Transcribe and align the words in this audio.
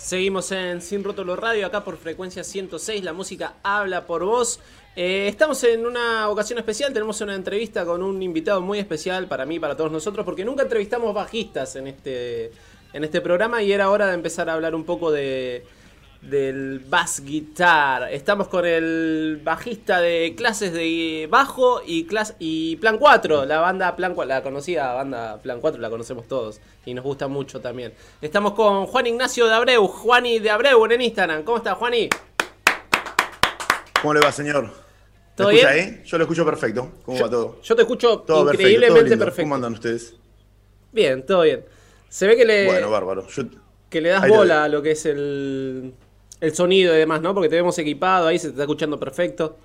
Seguimos 0.00 0.50
en 0.50 0.80
Sin 0.80 1.04
Rótulo 1.04 1.36
Radio, 1.36 1.66
acá 1.66 1.84
por 1.84 1.98
frecuencia 1.98 2.42
106, 2.42 3.04
la 3.04 3.12
música 3.12 3.56
habla 3.62 4.06
por 4.06 4.24
vos. 4.24 4.58
Eh, 4.96 5.28
estamos 5.28 5.62
en 5.64 5.84
una 5.84 6.30
ocasión 6.30 6.58
especial, 6.58 6.94
tenemos 6.94 7.20
una 7.20 7.34
entrevista 7.34 7.84
con 7.84 8.02
un 8.02 8.22
invitado 8.22 8.62
muy 8.62 8.78
especial 8.78 9.26
para 9.28 9.44
mí, 9.44 9.60
para 9.60 9.76
todos 9.76 9.92
nosotros, 9.92 10.24
porque 10.24 10.42
nunca 10.42 10.62
entrevistamos 10.62 11.12
bajistas 11.12 11.76
en 11.76 11.86
este, 11.86 12.50
en 12.94 13.04
este 13.04 13.20
programa 13.20 13.62
y 13.62 13.72
era 13.72 13.90
hora 13.90 14.06
de 14.06 14.14
empezar 14.14 14.48
a 14.48 14.54
hablar 14.54 14.74
un 14.74 14.84
poco 14.84 15.12
de, 15.12 15.66
del 16.22 16.80
bass 16.80 17.22
guitar. 17.24 18.12
Estamos 18.12 18.48
con 18.48 18.66
el 18.66 19.40
bajista 19.42 20.00
de 20.00 20.34
clases 20.36 20.72
de 20.72 21.26
bajo 21.30 21.80
y, 21.86 22.06
y 22.38 22.76
Plan 22.76 22.98
4, 22.98 23.46
la 23.46 23.60
banda 23.60 23.96
Plan 23.96 24.14
4, 24.14 24.28
la 24.28 24.42
conocida 24.42 24.92
banda 24.92 25.38
Plan 25.38 25.60
4, 25.60 25.80
la 25.80 25.88
conocemos 25.88 26.28
todos 26.28 26.60
y 26.84 26.94
nos 26.94 27.04
gusta 27.04 27.28
mucho 27.28 27.60
también. 27.60 27.92
Estamos 28.20 28.52
con 28.52 28.86
Juan 28.86 29.06
Ignacio 29.06 29.46
de 29.46 29.54
Abreu, 29.54 29.86
Juani 29.86 30.38
de 30.38 30.50
Abreu 30.50 30.84
en 30.86 31.00
Instagram. 31.00 31.42
¿Cómo 31.42 31.58
está 31.58 31.74
Juani? 31.74 32.08
¿Cómo 34.00 34.14
le 34.14 34.20
va, 34.20 34.32
señor? 34.32 34.70
¿Todo 35.34 35.48
bien? 35.48 35.66
ahí? 35.66 36.02
Yo 36.04 36.18
lo 36.18 36.24
escucho 36.24 36.44
perfecto. 36.44 36.90
¿Cómo 37.04 37.18
va 37.18 37.30
todo? 37.30 37.60
Yo 37.62 37.76
te 37.76 37.82
escucho 37.82 38.24
increíblemente 38.28 39.16
perfecto, 39.16 39.42
¿Cómo 39.42 39.54
andan 39.54 39.72
ustedes? 39.74 40.14
Bien, 40.92 41.24
todo 41.24 41.42
bien. 41.42 41.64
Se 42.08 42.26
ve 42.26 42.36
que 42.36 42.44
le. 42.44 42.66
Bueno, 42.66 42.90
bárbaro. 42.90 43.26
Que 43.88 44.00
le 44.00 44.10
das 44.10 44.28
bola 44.28 44.64
a 44.64 44.68
lo 44.68 44.82
que 44.82 44.92
es 44.92 45.06
el, 45.06 45.94
el 46.40 46.54
sonido 46.54 46.94
y 46.94 46.98
demás, 46.98 47.20
¿no? 47.20 47.34
Porque 47.34 47.48
te 47.48 47.56
vemos 47.56 47.78
equipado, 47.78 48.26
ahí 48.26 48.38
se 48.38 48.48
te 48.48 48.52
está 48.52 48.62
escuchando 48.62 48.98
perfecto. 48.98 49.58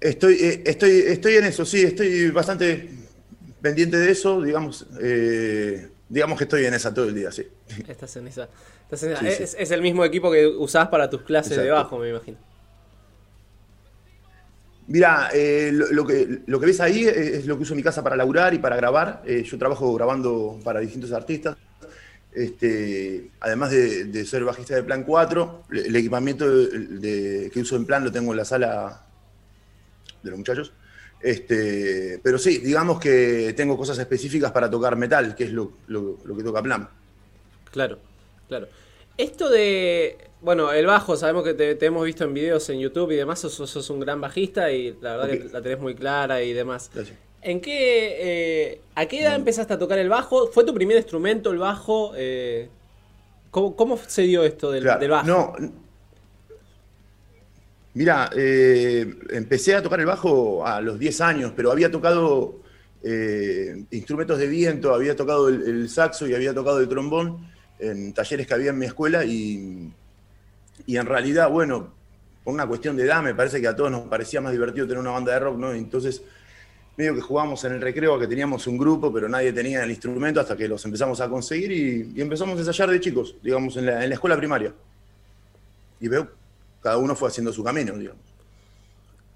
Estoy, 0.00 0.34
eh, 0.34 0.62
estoy, 0.64 0.90
estoy 1.06 1.34
en 1.34 1.44
eso, 1.44 1.64
sí, 1.64 1.82
estoy 1.82 2.30
bastante 2.30 2.90
pendiente 3.60 3.96
de 3.96 4.10
eso, 4.10 4.42
digamos, 4.42 4.86
eh, 5.00 5.88
digamos 6.08 6.38
que 6.38 6.44
estoy 6.44 6.64
en 6.64 6.74
esa 6.74 6.92
todo 6.92 7.06
el 7.06 7.14
día, 7.14 7.30
sí. 7.30 7.46
Estás 7.86 8.16
en 8.16 8.26
esa. 8.26 8.48
es, 8.90 9.70
el 9.70 9.80
mismo 9.80 10.04
equipo 10.04 10.30
que 10.30 10.46
usás 10.46 10.88
para 10.88 11.08
tus 11.08 11.22
clases 11.22 11.56
de 11.56 11.70
bajo, 11.70 11.98
me 11.98 12.10
imagino. 12.10 12.36
Mira, 14.88 15.30
eh, 15.32 15.70
lo, 15.72 16.04
que, 16.04 16.40
lo 16.46 16.58
que 16.58 16.66
ves 16.66 16.80
ahí 16.80 17.04
es 17.06 17.46
lo 17.46 17.56
que 17.56 17.62
uso 17.62 17.72
en 17.72 17.76
mi 17.76 17.82
casa 17.84 18.02
para 18.02 18.16
laburar 18.16 18.52
y 18.52 18.58
para 18.58 18.74
grabar. 18.74 19.22
yo 19.24 19.58
trabajo 19.58 19.94
grabando 19.94 20.58
para 20.64 20.80
distintos 20.80 21.12
artistas. 21.12 21.56
Este, 22.34 23.30
además 23.40 23.70
de, 23.70 24.24
ser 24.24 24.44
bajista 24.44 24.74
de 24.74 24.82
Plan 24.82 25.04
4, 25.04 25.64
el, 25.70 25.94
equipamiento 25.94 26.46
que 26.46 27.52
uso 27.56 27.76
en 27.76 27.84
Plan 27.84 28.04
lo 28.04 28.12
tengo 28.12 28.32
en 28.32 28.38
la 28.38 28.44
sala 28.44 29.06
de 30.22 30.30
los 30.30 30.38
muchachos. 30.38 30.72
Este, 31.20 32.20
pero 32.22 32.38
sí, 32.38 32.58
digamos 32.58 32.98
que 32.98 33.52
tengo 33.56 33.76
cosas 33.76 33.98
específicas 33.98 34.50
para 34.50 34.70
tocar 34.70 34.96
metal, 34.96 35.34
que 35.36 35.44
es 35.44 35.52
lo, 35.52 35.72
que 35.86 36.42
toca 36.42 36.62
Plan. 36.62 36.88
Claro, 37.70 37.98
claro. 38.48 38.66
Esto 39.18 39.50
de, 39.50 40.16
bueno, 40.40 40.72
el 40.72 40.86
bajo, 40.86 41.16
sabemos 41.16 41.44
que 41.44 41.52
te, 41.52 41.84
hemos 41.84 42.04
visto 42.04 42.24
en 42.24 42.32
videos 42.32 42.68
en 42.70 42.80
YouTube 42.80 43.12
y 43.12 43.16
demás, 43.16 43.40
sos, 43.40 43.90
un 43.90 44.00
gran 44.00 44.20
bajista 44.20 44.72
y 44.72 44.96
la 45.02 45.16
verdad 45.16 45.30
que 45.30 45.48
la 45.52 45.60
tenés 45.60 45.80
muy 45.80 45.94
clara 45.94 46.42
y 46.42 46.54
demás. 46.54 46.90
Gracias. 46.94 47.31
¿En 47.42 47.60
qué, 47.60 48.16
eh, 48.20 48.80
¿A 48.94 49.06
qué 49.06 49.22
edad 49.22 49.34
empezaste 49.34 49.74
a 49.74 49.78
tocar 49.78 49.98
el 49.98 50.08
bajo? 50.08 50.46
¿Fue 50.52 50.64
tu 50.64 50.72
primer 50.72 50.96
instrumento 50.96 51.50
el 51.50 51.58
bajo? 51.58 52.12
Eh, 52.16 52.68
¿cómo, 53.50 53.98
se 54.06 54.22
dio 54.22 54.44
esto 54.44 54.70
del, 54.70 54.84
bajo? 54.84 55.26
No, 55.26 55.52
mira, 57.94 58.30
eh, 58.36 59.12
empecé 59.30 59.74
a 59.74 59.82
tocar 59.82 59.98
el 59.98 60.06
bajo 60.06 60.64
a 60.64 60.80
los 60.80 61.00
10 61.00 61.20
años, 61.20 61.52
pero 61.56 61.72
había 61.72 61.90
tocado 61.90 62.62
instrumentos 63.90 64.38
de 64.38 64.46
viento, 64.46 64.94
había 64.94 65.16
tocado 65.16 65.48
el, 65.48 65.88
saxo 65.88 66.28
y 66.28 66.34
había 66.36 66.54
tocado 66.54 66.78
el 66.78 66.88
trombón 66.88 67.50
en 67.80 68.12
talleres 68.12 68.46
que 68.46 68.54
había 68.54 68.70
en 68.70 68.78
mi 68.78 68.86
escuela 68.86 69.24
y, 69.24 69.92
y 70.86 70.96
en 70.96 71.06
realidad, 71.06 71.50
bueno, 71.50 71.92
por 72.44 72.54
una 72.54 72.68
cuestión 72.68 72.96
de 72.96 73.02
edad, 73.02 73.20
me 73.20 73.34
parece 73.34 73.60
que 73.60 73.66
a 73.66 73.74
todos 73.74 73.90
nos 73.90 74.02
parecía 74.02 74.40
más 74.40 74.52
divertido 74.52 74.86
tener 74.86 75.00
una 75.00 75.10
banda 75.10 75.32
de 75.32 75.40
rock, 75.40 75.58
¿no? 75.58 75.72
Entonces 75.72 76.22
medio 76.96 77.14
que 77.14 77.20
jugábamos 77.20 77.64
en 77.64 77.72
el 77.72 77.80
recreo, 77.80 78.18
que 78.18 78.26
teníamos 78.26 78.66
un 78.66 78.76
grupo, 78.76 79.12
pero 79.12 79.28
nadie 79.28 79.52
tenía 79.52 79.82
el 79.82 79.90
instrumento 79.90 80.40
hasta 80.40 80.56
que 80.56 80.68
los 80.68 80.84
empezamos 80.84 81.20
a 81.20 81.28
conseguir 81.28 81.72
y, 81.72 82.20
empezamos 82.20 82.56
a 82.56 82.58
ensayar 82.58 82.90
de 82.90 83.00
chicos, 83.00 83.36
digamos, 83.42 83.76
en 83.76 83.86
la, 83.86 84.04
escuela 84.04 84.36
primaria. 84.36 84.72
Y 86.00 86.08
veo, 86.08 86.28
cada 86.80 86.98
uno 86.98 87.14
fue 87.14 87.28
haciendo 87.28 87.52
su 87.52 87.64
camino, 87.64 87.96
digamos. 87.96 88.20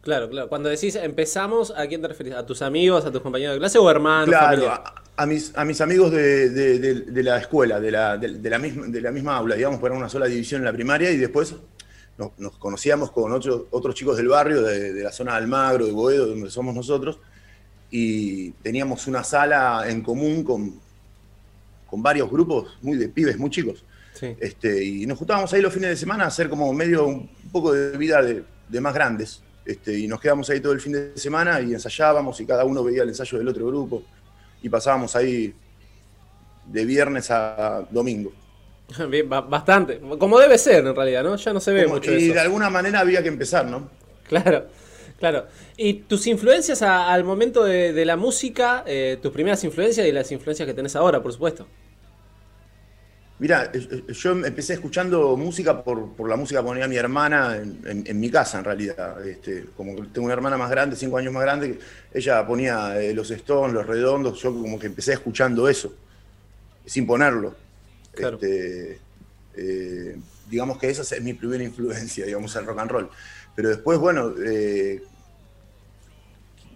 Claro, 0.02 0.28
claro. 0.28 0.48
Cuando 0.48 0.68
decís 0.68 0.94
empezamos, 0.94 1.72
¿a 1.76 1.86
quién 1.86 2.00
te 2.00 2.08
referís? 2.08 2.34
¿A 2.34 2.46
tus 2.46 2.62
amigos, 2.62 3.04
a 3.04 3.10
tus 3.10 3.22
compañeros 3.22 3.54
de 3.54 3.60
clase 3.60 3.78
o 3.78 3.90
hermanos? 3.90 4.28
Claro, 4.28 4.72
a, 5.16 5.26
mis, 5.26 5.56
a 5.56 5.64
mis 5.64 5.80
amigos 5.80 6.12
de, 6.12 7.22
la 7.24 7.38
escuela, 7.38 7.80
de 7.80 7.90
la, 7.90 8.16
la 8.16 8.58
misma, 8.58 8.86
de 8.86 9.00
la 9.00 9.10
misma 9.10 9.36
aula, 9.36 9.56
digamos, 9.56 9.80
por 9.80 9.90
una 9.90 10.08
sola 10.08 10.26
división 10.26 10.60
en 10.60 10.66
la 10.66 10.72
primaria 10.72 11.10
y 11.10 11.16
después 11.16 11.56
nos, 12.18 12.56
conocíamos 12.58 13.10
con 13.10 13.32
otros, 13.32 13.62
otros 13.70 13.94
chicos 13.94 14.16
del 14.16 14.28
barrio, 14.28 14.62
de, 14.62 15.02
la 15.02 15.12
zona 15.12 15.32
de 15.32 15.38
Almagro, 15.38 15.86
de 15.86 15.92
Boedo, 15.92 16.26
donde 16.26 16.50
somos 16.50 16.74
nosotros, 16.74 17.18
y 17.90 18.50
teníamos 18.50 19.06
una 19.06 19.22
sala 19.22 19.84
en 19.88 20.02
común 20.02 20.42
con, 20.42 20.80
con 21.86 22.02
varios 22.02 22.30
grupos 22.30 22.76
muy 22.82 22.96
de 22.96 23.08
pibes, 23.08 23.38
muy 23.38 23.50
chicos. 23.50 23.84
Este, 24.20 24.82
y 24.82 25.06
nos 25.06 25.18
juntábamos 25.18 25.52
ahí 25.52 25.60
los 25.60 25.72
fines 25.72 25.90
de 25.90 25.96
semana 25.96 26.24
a 26.24 26.28
hacer 26.28 26.48
como 26.48 26.72
medio 26.72 27.06
un 27.06 27.28
poco 27.52 27.72
de 27.72 27.96
vida 27.98 28.22
de, 28.22 28.80
más 28.80 28.94
grandes. 28.94 29.42
Este, 29.64 29.98
y 29.98 30.06
nos 30.06 30.20
quedábamos 30.20 30.48
ahí 30.48 30.60
todo 30.60 30.72
el 30.72 30.80
fin 30.80 30.92
de 30.92 31.18
semana 31.18 31.60
y 31.60 31.74
ensayábamos 31.74 32.40
y 32.40 32.46
cada 32.46 32.64
uno 32.64 32.82
veía 32.84 33.02
el 33.02 33.08
ensayo 33.08 33.36
del 33.36 33.48
otro 33.48 33.66
grupo 33.66 34.02
y 34.62 34.68
pasábamos 34.68 35.14
ahí 35.16 35.52
de 36.66 36.84
viernes 36.84 37.30
a 37.30 37.86
domingo. 37.90 38.32
bastante, 39.28 40.00
como 40.18 40.38
debe 40.38 40.58
ser 40.58 40.86
en 40.86 40.94
realidad, 40.94 41.24
¿no? 41.24 41.36
Ya 41.36 41.52
no 41.52 41.60
se 41.60 41.72
ve 41.72 41.86
mucho. 41.86 42.12
Y 42.12 42.28
de 42.28 42.40
alguna 42.40 42.70
manera 42.70 43.00
había 43.00 43.22
que 43.22 43.28
empezar, 43.28 43.66
¿no? 43.66 43.90
Claro. 44.28 44.66
Claro. 45.18 45.46
¿Y 45.76 45.94
tus 45.94 46.26
influencias 46.26 46.82
al 46.82 47.24
momento 47.24 47.64
de, 47.64 48.04
la 48.04 48.16
música, 48.16 48.84
eh, 48.86 49.18
tus 49.20 49.32
primeras 49.32 49.64
influencias 49.64 50.06
y 50.06 50.12
las 50.12 50.30
influencias 50.30 50.66
que 50.66 50.74
tenés 50.74 50.94
ahora, 50.94 51.22
por 51.22 51.32
supuesto? 51.32 51.66
Mira, 53.38 53.70
yo 53.70 54.30
empecé 54.32 54.74
escuchando 54.74 55.36
música 55.36 55.84
por, 55.84 56.26
la 56.26 56.36
música 56.36 56.60
que 56.60 56.66
ponía 56.66 56.88
mi 56.88 56.96
hermana 56.96 57.56
en, 57.56 58.18
mi 58.20 58.30
casa, 58.30 58.58
en 58.58 58.64
realidad. 58.64 59.26
Este, 59.26 59.66
como 59.76 59.94
tengo 60.06 60.24
una 60.24 60.32
hermana 60.32 60.56
más 60.56 60.70
grande, 60.70 60.96
cinco 60.96 61.18
años 61.18 61.34
más 61.34 61.42
grande, 61.42 61.78
ella 62.14 62.46
ponía 62.46 62.98
eh, 62.98 63.12
los 63.12 63.30
Stones, 63.30 63.74
los 63.74 63.86
Redondos, 63.86 64.40
yo 64.40 64.54
como 64.54 64.78
que 64.78 64.86
empecé 64.86 65.12
escuchando 65.12 65.68
eso, 65.68 65.94
sin 66.86 67.06
ponerlo. 67.06 67.54
Este, 68.14 69.00
eh, 69.54 70.16
digamos 70.48 70.78
que 70.78 70.88
esa 70.88 71.02
es 71.02 71.22
mi 71.22 71.34
primera 71.34 71.62
influencia, 71.62 72.24
digamos, 72.24 72.56
el 72.56 72.64
rock 72.64 72.78
and 72.78 72.90
roll. 72.90 73.10
Pero 73.56 73.70
después, 73.70 73.98
bueno, 73.98 74.34
eh, 74.44 75.02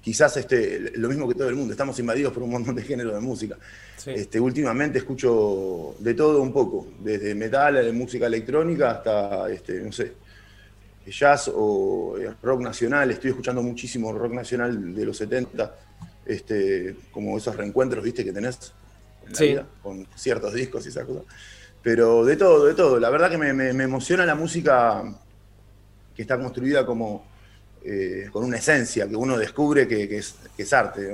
quizás 0.01 0.35
este, 0.39 0.93
lo 0.97 1.09
mismo 1.09 1.29
que 1.29 1.35
todo 1.35 1.49
el 1.49 1.55
mundo, 1.55 1.73
estamos 1.73 1.99
invadidos 1.99 2.33
por 2.33 2.43
un 2.43 2.51
montón 2.51 2.75
de 2.75 2.83
géneros 2.83 3.13
de 3.13 3.21
música. 3.21 3.59
Este, 4.07 4.41
últimamente 4.41 4.99
escucho 4.99 5.95
de 5.99 6.15
todo 6.15 6.41
un 6.41 6.55
poco, 6.55 6.89
desde 7.01 7.35
metal, 7.35 7.93
música 7.93 8.27
electrónica 8.27 8.93
hasta, 8.93 9.51
este, 9.51 9.81
no 9.81 9.93
sé, 9.93 10.15
jazz 11.07 11.51
o 11.55 12.17
eh, 12.19 12.33
rock 12.43 12.63
nacional. 12.63 13.11
Estoy 13.11 13.31
escuchando 13.31 13.63
muchísimo 13.63 14.11
rock 14.13 14.33
nacional 14.33 14.95
de 14.95 15.05
los 15.05 15.19
70, 15.19 15.77
este, 16.25 16.97
como 17.11 17.37
esos 17.37 17.55
reencuentros, 17.55 18.03
viste, 18.03 18.25
que 18.25 18.33
tenés 18.33 18.73
en 19.27 19.33
la 19.35 19.41
vida, 19.41 19.67
con 19.83 20.07
ciertos 20.15 20.55
discos 20.55 20.87
y 20.87 20.89
esas 20.89 21.05
cosas. 21.05 21.25
Pero 21.83 22.25
de 22.25 22.37
todo, 22.37 22.65
de 22.65 22.75
todo. 22.75 22.99
La 22.99 23.11
verdad 23.11 23.31
que 23.31 23.37
me 23.37 23.69
emociona 23.69 24.25
la 24.25 24.35
música 24.35 25.05
que 26.15 26.23
está 26.23 26.39
construida 26.39 26.85
como 26.85 27.25
eh, 27.83 28.29
con 28.31 28.45
una 28.45 28.59
esencia 28.59 29.09
que 29.09 29.17
uno 29.17 29.39
descubre 29.39 29.89
que, 29.89 30.05
es, 30.17 30.73
arte, 30.73 31.11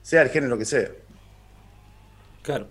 sea 0.00 0.22
el 0.22 0.28
género 0.28 0.56
que 0.56 0.64
sea. 0.64 0.88
Claro. 2.42 2.68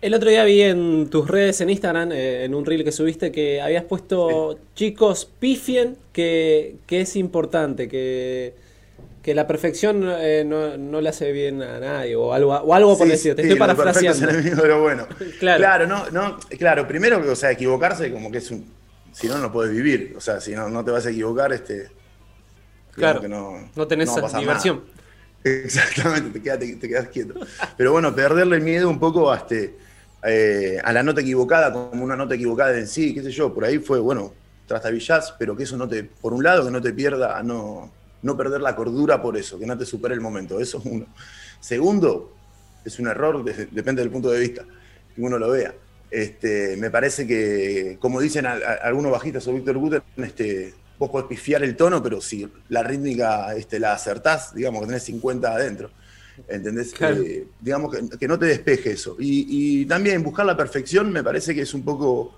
El 0.00 0.14
otro 0.14 0.30
día 0.30 0.44
vi 0.44 0.62
en 0.62 1.10
tus 1.10 1.28
redes 1.28 1.60
en 1.60 1.68
Instagram, 1.68 2.12
eh, 2.12 2.44
en 2.44 2.54
un 2.54 2.64
reel 2.64 2.82
que 2.82 2.92
subiste, 2.92 3.30
que 3.30 3.60
habías 3.60 3.84
puesto 3.84 4.58
chicos 4.74 5.26
pifien, 5.38 5.98
que, 6.14 6.78
es 6.88 7.16
importante, 7.16 7.86
que, 7.86 8.54
que 9.22 9.34
la 9.34 9.46
perfección 9.46 10.02
eh, 10.08 10.42
no, 10.46 11.00
le 11.02 11.08
hace 11.10 11.32
bien 11.32 11.60
a 11.60 11.78
nadie, 11.78 12.16
o 12.16 12.32
algo, 12.32 12.54
o 12.54 12.72
algo 12.72 12.96
por 12.96 13.06
decir. 13.06 13.34
Te 13.34 13.42
estoy 13.42 13.58
parafraseando. 13.58 14.26
pero 14.62 14.80
bueno. 14.80 15.06
claro. 15.38 15.86
no, 15.86 16.08
no, 16.08 16.38
claro, 16.58 16.88
primero, 16.88 17.20
o 17.30 17.36
sea, 17.36 17.50
equivocarse 17.50 18.10
como 18.10 18.32
que 18.32 18.38
es 18.38 18.50
un, 18.50 18.79
si 19.12 19.28
no, 19.28 19.38
no 19.38 19.52
puedes 19.52 19.72
vivir. 19.72 20.14
O 20.16 20.20
sea, 20.20 20.40
si 20.40 20.52
no, 20.52 20.68
no 20.68 20.84
te 20.84 20.90
vas 20.90 21.06
a 21.06 21.10
equivocar, 21.10 21.52
este. 21.52 21.90
Claro. 22.92 23.20
Que 23.20 23.28
no, 23.28 23.70
no 23.74 23.86
tenés 23.86 24.10
diversión. 24.34 24.82
Exactamente, 25.44 26.38
te, 26.38 26.76
te, 26.76 26.88
quedas 26.88 27.08
quieto. 27.08 27.34
Pero 27.76 27.92
bueno, 27.92 28.14
perderle 28.14 28.60
miedo 28.60 28.90
un 28.90 28.98
poco 28.98 29.32
a, 29.32 29.38
este, 29.38 29.76
eh, 30.22 30.78
a 30.82 30.92
la 30.92 31.02
nota 31.02 31.22
equivocada, 31.22 31.72
como 31.72 32.04
una 32.04 32.16
nota 32.16 32.34
equivocada 32.34 32.76
en 32.76 32.86
sí, 32.86 33.14
qué 33.14 33.22
sé 33.22 33.30
yo, 33.30 33.54
por 33.54 33.64
ahí 33.64 33.78
fue, 33.78 34.00
bueno, 34.00 34.34
trastabillas, 34.66 35.34
pero 35.38 35.56
que 35.56 35.62
eso 35.62 35.78
no 35.78 35.88
te, 35.88 36.04
por 36.04 36.34
un 36.34 36.44
lado, 36.44 36.66
que 36.66 36.70
no 36.70 36.80
te 36.82 36.92
pierda 36.92 37.42
no, 37.42 37.90
no 38.22 38.36
perder 38.36 38.60
la 38.60 38.76
cordura 38.76 39.22
por 39.22 39.36
eso, 39.36 39.58
que 39.58 39.66
no 39.66 39.78
te 39.78 39.86
supere 39.86 40.14
el 40.14 40.20
momento, 40.20 40.60
eso 40.60 40.78
es 40.78 40.84
uno. 40.84 41.06
Segundo, 41.58 42.34
es 42.84 42.98
un 42.98 43.08
error, 43.08 43.42
depende 43.44 44.02
del 44.02 44.10
punto 44.10 44.30
de 44.30 44.40
vista, 44.40 44.64
que 45.14 45.22
uno 45.22 45.38
lo 45.38 45.50
vea. 45.50 45.74
Este, 46.10 46.76
me 46.76 46.90
parece 46.90 47.26
que, 47.26 47.96
como 48.00 48.20
dicen 48.20 48.46
algunos 48.46 49.12
bajistas 49.12 49.46
o 49.46 49.52
Víctor 49.52 49.78
Guter, 49.78 50.02
este, 50.16 50.74
vos 50.98 51.10
podés 51.10 51.28
pifiar 51.28 51.62
el 51.62 51.76
tono, 51.76 52.02
pero 52.02 52.20
si 52.20 52.50
la 52.68 52.82
rítmica 52.82 53.54
este, 53.54 53.78
la 53.78 53.94
acertás, 53.94 54.54
digamos 54.54 54.80
que 54.80 54.86
tenés 54.88 55.04
50 55.04 55.52
adentro. 55.52 55.90
¿Entendés? 56.48 56.94
Eh, 57.00 57.46
digamos 57.60 57.96
que, 58.18 58.28
no 58.28 58.38
te 58.38 58.46
despeje 58.46 58.92
eso. 58.92 59.16
Y, 59.18 59.84
también 59.86 60.22
buscar 60.22 60.46
la 60.46 60.56
perfección 60.56 61.12
me 61.12 61.22
parece 61.22 61.54
que 61.54 61.62
es 61.62 61.74
un 61.74 61.84
poco. 61.84 62.34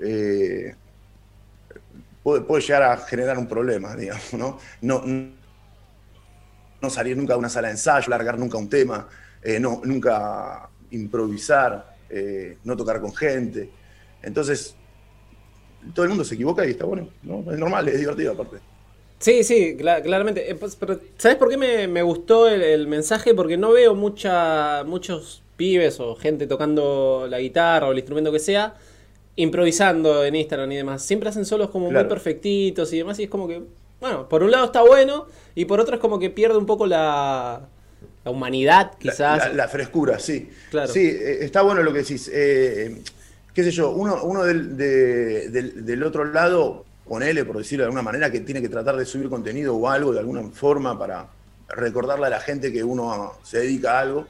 Eh, 0.00 0.74
puede, 2.22 2.60
llegar 2.60 2.82
a 2.82 2.96
generar 2.98 3.38
un 3.38 3.48
problema, 3.48 3.96
digamos, 3.96 4.32
¿no? 4.34 4.58
No, 4.82 5.02
no 6.80 6.90
salir 6.90 7.16
nunca 7.16 7.34
de 7.34 7.38
una 7.38 7.48
sala 7.48 7.68
de 7.68 7.74
ensayo, 7.74 8.08
largar 8.08 8.38
nunca 8.38 8.58
un 8.58 8.68
tema, 8.68 9.08
eh, 9.42 9.58
no, 9.58 9.80
nunca 9.84 10.68
improvisar, 10.90 11.93
no 12.64 12.76
tocar 12.76 13.00
con 13.00 13.14
gente. 13.14 13.70
Entonces, 14.22 14.76
todo 15.92 16.04
el 16.04 16.08
mundo 16.10 16.24
se 16.24 16.34
equivoca 16.34 16.66
y 16.66 16.70
está 16.70 16.86
bueno, 16.86 17.08
¿no? 17.22 17.40
Es 17.52 17.58
normal, 17.58 17.88
es 17.88 17.98
divertido 17.98 18.32
aparte. 18.32 18.58
Sí, 19.18 19.44
sí, 19.44 19.76
claramente. 19.76 20.50
Eh, 20.50 20.54
pues, 20.54 20.76
pero, 20.76 20.98
¿Sabes 21.16 21.36
por 21.38 21.48
qué 21.48 21.56
me, 21.56 22.02
gustó 22.02 22.48
el, 22.48 22.86
mensaje? 22.86 23.34
Porque 23.34 23.56
no 23.56 23.72
veo 23.72 23.94
mucha, 23.94 24.84
muchos 24.84 25.42
pibes 25.56 26.00
o 26.00 26.14
gente 26.16 26.46
tocando 26.46 27.26
la 27.28 27.38
guitarra 27.38 27.88
o 27.88 27.92
el 27.92 27.98
instrumento 27.98 28.32
que 28.32 28.38
sea 28.38 28.74
improvisando 29.36 30.24
en 30.24 30.36
Instagram 30.36 30.70
y 30.72 30.76
demás. 30.76 31.02
Siempre 31.02 31.28
hacen 31.28 31.44
solos 31.44 31.70
como 31.70 31.90
muy 31.90 32.04
perfectitos 32.04 32.92
y 32.92 32.98
demás. 32.98 33.18
Y 33.18 33.24
es 33.24 33.30
como 33.30 33.48
que, 33.48 33.62
bueno, 34.00 34.28
por 34.28 34.42
un 34.42 34.50
lado 34.50 34.66
está 34.66 34.82
bueno 34.82 35.26
y 35.54 35.64
por 35.64 35.80
otro 35.80 35.94
es 35.94 36.00
como 36.00 36.18
que 36.18 36.30
pierde 36.30 36.58
un 36.58 36.66
poco 36.66 36.86
la, 36.86 37.68
humanidad, 38.30 38.92
quizás. 38.98 39.54
La, 39.54 39.68
frescura, 39.68 40.18
sí. 40.18 40.50
Claro. 40.70 40.92
Sí, 40.92 41.06
eh, 41.06 41.38
está 41.44 41.62
bueno 41.62 41.82
lo 41.82 41.92
que 41.92 42.00
decís. 42.00 42.30
Eh, 42.32 43.02
qué 43.52 43.64
sé 43.64 43.70
yo, 43.70 43.90
uno, 43.90 44.22
uno 44.24 44.44
del, 44.44 44.76
del 44.76 46.02
otro 46.02 46.24
lado 46.24 46.84
ponele, 47.06 47.44
por 47.44 47.58
decirlo 47.58 47.82
de 47.82 47.86
alguna 47.86 48.02
manera, 48.02 48.30
que 48.30 48.40
tiene 48.40 48.62
que 48.62 48.68
tratar 48.68 48.96
de 48.96 49.04
subir 49.04 49.28
contenido 49.28 49.76
o 49.76 49.88
algo 49.88 50.12
de 50.12 50.20
alguna 50.20 50.42
forma 50.50 50.98
para 50.98 51.28
recordarle 51.68 52.26
a 52.26 52.30
la 52.30 52.40
gente 52.40 52.72
que 52.72 52.82
uno 52.82 53.34
se 53.42 53.58
dedica 53.58 53.98
a 53.98 54.00
algo. 54.00 54.26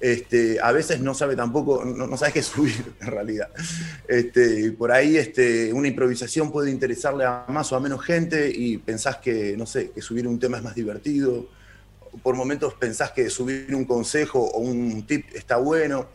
Este, 0.00 0.60
a 0.62 0.70
veces 0.70 1.00
no 1.00 1.12
sabe 1.12 1.34
tampoco, 1.34 1.84
no, 1.84 2.16
sabe 2.16 2.32
qué 2.32 2.42
subir 2.42 2.94
en 3.00 3.06
realidad. 3.06 3.48
Este, 4.06 4.70
por 4.72 4.92
ahí 4.92 5.16
este, 5.16 5.72
una 5.72 5.88
improvisación 5.88 6.52
puede 6.52 6.70
interesarle 6.70 7.24
a 7.24 7.44
más 7.48 7.72
o 7.72 7.76
a 7.76 7.80
menos 7.80 8.04
gente 8.04 8.50
y 8.52 8.78
pensás 8.78 9.16
que, 9.16 9.56
no 9.56 9.66
sé, 9.66 9.90
que 9.90 10.02
subir 10.02 10.26
un 10.26 10.38
tema 10.38 10.58
es 10.58 10.62
más 10.62 10.74
divertido. 10.74 11.46
Por 12.22 12.34
momentos 12.34 12.74
pensás 12.74 13.12
que 13.12 13.30
subir 13.30 13.74
un 13.74 13.84
consejo 13.84 14.40
o 14.40 14.60
un 14.60 15.06
tip 15.06 15.26
está 15.34 15.56
bueno. 15.56 16.06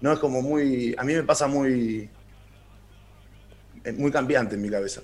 No 0.00 0.12
es 0.12 0.18
como 0.18 0.42
muy, 0.42 0.94
a 0.98 1.04
mí 1.04 1.14
me 1.14 1.22
pasa 1.22 1.46
muy, 1.46 2.08
muy 3.96 4.10
cambiante 4.10 4.56
en 4.56 4.62
mi 4.62 4.70
cabeza. 4.70 5.02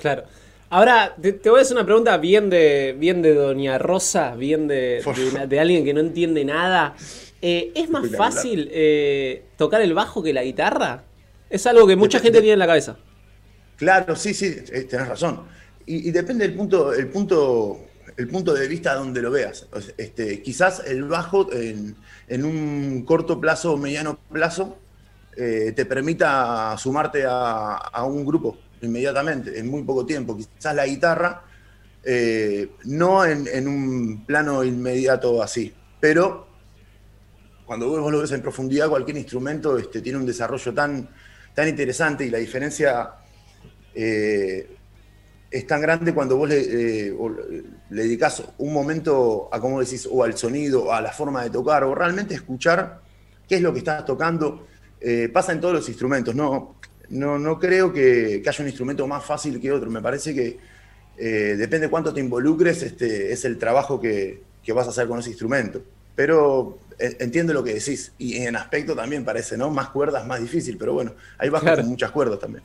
Claro. 0.00 0.24
Ahora, 0.70 1.14
te, 1.20 1.32
voy 1.48 1.60
a 1.60 1.62
hacer 1.62 1.76
una 1.76 1.86
pregunta 1.86 2.16
bien 2.18 2.50
de, 2.50 2.94
bien 2.98 3.22
de 3.22 3.34
Doña 3.34 3.78
Rosa, 3.78 4.34
bien 4.34 4.68
de, 4.68 5.02
de, 5.48 5.60
alguien 5.60 5.84
que 5.84 5.94
no 5.94 6.00
entiende 6.00 6.44
nada. 6.44 6.94
Eh, 7.40 7.72
¿Es 7.74 7.88
más 7.88 8.10
fácil 8.10 8.68
eh, 8.70 9.44
tocar 9.56 9.80
el 9.80 9.94
bajo 9.94 10.22
que 10.22 10.34
la 10.34 10.42
guitarra? 10.42 11.04
Es 11.48 11.66
algo 11.66 11.86
que 11.86 11.96
mucha 11.96 12.20
gente 12.20 12.40
tiene 12.40 12.54
en 12.54 12.58
la 12.58 12.66
cabeza. 12.66 12.98
Claro, 13.76 14.14
sí, 14.14 14.34
sí, 14.34 14.56
eh, 14.72 14.82
tenés 14.82 15.08
razón. 15.08 15.46
Y, 15.86 16.10
depende 16.10 16.46
del 16.46 16.54
punto, 16.54 16.92
el 16.92 17.08
punto, 17.08 17.87
el 18.16 18.28
punto 18.28 18.54
de 18.54 18.68
vista 18.68 18.94
donde 18.94 19.22
lo 19.22 19.30
veas. 19.30 19.66
Este, 19.96 20.42
quizás 20.42 20.82
el 20.86 21.04
bajo 21.04 21.48
en, 21.52 21.96
un 22.44 23.04
corto 23.04 23.40
plazo 23.40 23.72
o 23.72 23.76
mediano 23.76 24.18
plazo 24.30 24.78
te 25.36 25.86
permita 25.86 26.76
sumarte 26.78 27.24
a 27.24 28.04
un 28.04 28.26
grupo 28.26 28.58
inmediatamente, 28.82 29.58
en 29.58 29.68
muy 29.68 29.82
poco 29.82 30.06
tiempo. 30.06 30.36
Quizás 30.36 30.74
la 30.74 30.86
guitarra, 30.86 31.42
eh, 32.04 32.70
no 32.84 33.24
en, 33.24 33.68
un 33.68 34.24
plano 34.24 34.64
inmediato 34.64 35.42
así, 35.42 35.74
pero 36.00 36.46
cuando 37.64 37.88
vos 37.88 38.12
lo 38.12 38.20
ves 38.20 38.32
en 38.32 38.40
profundidad, 38.40 38.88
cualquier 38.88 39.18
instrumento 39.18 39.76
este, 39.76 40.00
tiene 40.00 40.18
un 40.18 40.26
desarrollo 40.26 40.72
tan, 40.72 41.08
tan 41.54 41.68
interesante 41.68 42.24
y 42.24 42.30
la 42.30 42.38
diferencia 42.38 43.10
eh, 43.94 44.77
es 45.50 45.66
tan 45.66 45.80
grande 45.80 46.12
cuando 46.12 46.36
vos 46.36 46.48
le, 46.48 46.60
eh, 47.08 47.14
le 47.90 48.02
dedicás 48.02 48.42
un 48.58 48.72
momento 48.72 49.48
a, 49.50 49.60
como 49.60 49.80
decís, 49.80 50.08
o 50.10 50.22
al 50.24 50.36
sonido, 50.36 50.84
o 50.84 50.92
a 50.92 51.00
la 51.00 51.12
forma 51.12 51.42
de 51.42 51.50
tocar, 51.50 51.84
o 51.84 51.94
realmente 51.94 52.34
escuchar 52.34 53.00
qué 53.48 53.56
es 53.56 53.62
lo 53.62 53.72
que 53.72 53.78
estás 53.78 54.04
tocando. 54.04 54.66
pasa 55.32 55.52
en 55.52 55.60
todos 55.60 55.74
los 55.74 55.88
instrumentos, 55.88 56.34
¿no? 56.34 56.78
no, 57.10 57.38
no 57.38 57.58
creo 57.58 57.92
que, 57.92 58.42
haya 58.46 58.62
un 58.62 58.68
instrumento 58.68 59.06
más 59.06 59.24
fácil 59.24 59.60
que 59.60 59.72
otro. 59.72 59.90
Me 59.90 60.00
parece 60.00 60.34
que 60.34 60.58
eh, 61.16 61.56
depende 61.56 61.88
cuánto 61.88 62.12
te 62.12 62.20
involucres, 62.20 62.82
este, 62.82 63.32
es 63.32 63.44
el 63.44 63.58
trabajo 63.58 64.00
que, 64.00 64.46
vas 64.74 64.86
a 64.86 64.90
hacer 64.90 65.08
con 65.08 65.18
ese 65.18 65.30
instrumento. 65.30 65.82
Pero 66.14 66.78
eh, 66.98 67.16
entiendo 67.20 67.54
lo 67.54 67.64
que 67.64 67.72
decís. 67.72 68.12
Y 68.18 68.36
en 68.36 68.54
aspecto 68.54 68.94
también 68.94 69.24
parece, 69.24 69.56
¿no? 69.56 69.70
Más 69.70 69.88
cuerdas, 69.88 70.26
más 70.26 70.40
difícil. 70.40 70.76
Pero 70.76 70.92
bueno, 70.92 71.14
hay 71.38 71.48
bajos 71.48 71.70
con 71.76 71.86
muchas 71.86 72.10
cuerdas 72.10 72.38
también. 72.38 72.62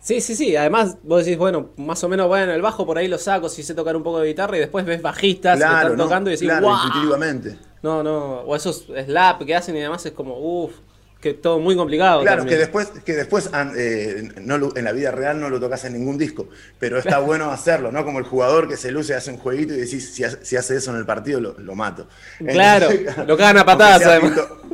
Sí, 0.00 0.20
sí, 0.20 0.36
sí. 0.36 0.56
Además, 0.56 0.96
vos 1.02 1.24
decís, 1.24 1.38
bueno, 1.38 1.70
más 1.76 2.02
o 2.04 2.08
menos, 2.08 2.28
bueno, 2.28 2.52
el 2.52 2.62
bajo 2.62 2.86
por 2.86 2.98
ahí 2.98 3.08
lo 3.08 3.18
saco 3.18 3.48
si 3.48 3.62
sé 3.62 3.74
tocar 3.74 3.96
un 3.96 4.02
poco 4.02 4.20
de 4.20 4.28
guitarra 4.28 4.56
y 4.56 4.60
después 4.60 4.84
ves 4.84 5.02
bajistas 5.02 5.58
que 5.58 5.64
están 5.64 5.96
tocando 5.96 6.30
y 6.30 6.34
decís, 6.34 6.48
claro, 6.48 6.72
intuitivamente. 6.86 7.58
No, 7.82 8.02
no. 8.02 8.40
O 8.40 8.54
esos 8.54 8.86
slap 8.86 9.42
que 9.44 9.54
hacen 9.54 9.76
y 9.76 9.80
demás 9.80 10.04
es 10.06 10.12
como, 10.12 10.38
uff 10.38 10.72
que 11.20 11.34
todo 11.34 11.58
muy 11.58 11.74
complicado. 11.74 12.22
Claro, 12.22 12.44
que 12.44 12.56
después, 12.56 12.88
que 13.04 13.14
después 13.14 13.50
eh, 13.76 14.28
en 14.36 14.84
la 14.84 14.92
vida 14.92 15.10
real 15.10 15.40
no 15.40 15.48
lo 15.48 15.58
tocas 15.58 15.84
en 15.86 15.94
ningún 15.94 16.18
disco, 16.18 16.48
pero 16.78 16.98
está 16.98 17.18
bueno 17.18 17.50
hacerlo, 17.50 17.90
¿no? 17.90 18.04
Como 18.04 18.18
el 18.18 18.24
jugador 18.24 18.68
que 18.68 18.76
se 18.76 18.90
luce, 18.90 19.14
hace 19.14 19.30
un 19.30 19.38
jueguito 19.38 19.72
y 19.74 19.78
decís, 19.78 20.14
si, 20.14 20.56
hace 20.56 20.76
eso 20.76 20.90
en 20.90 20.98
el 20.98 21.06
partido, 21.06 21.40
lo, 21.40 21.74
mato. 21.74 22.06
Claro, 22.38 22.88
lo 23.26 23.36
cagan 23.36 23.58
a 23.58 23.64
patadas 23.64 24.02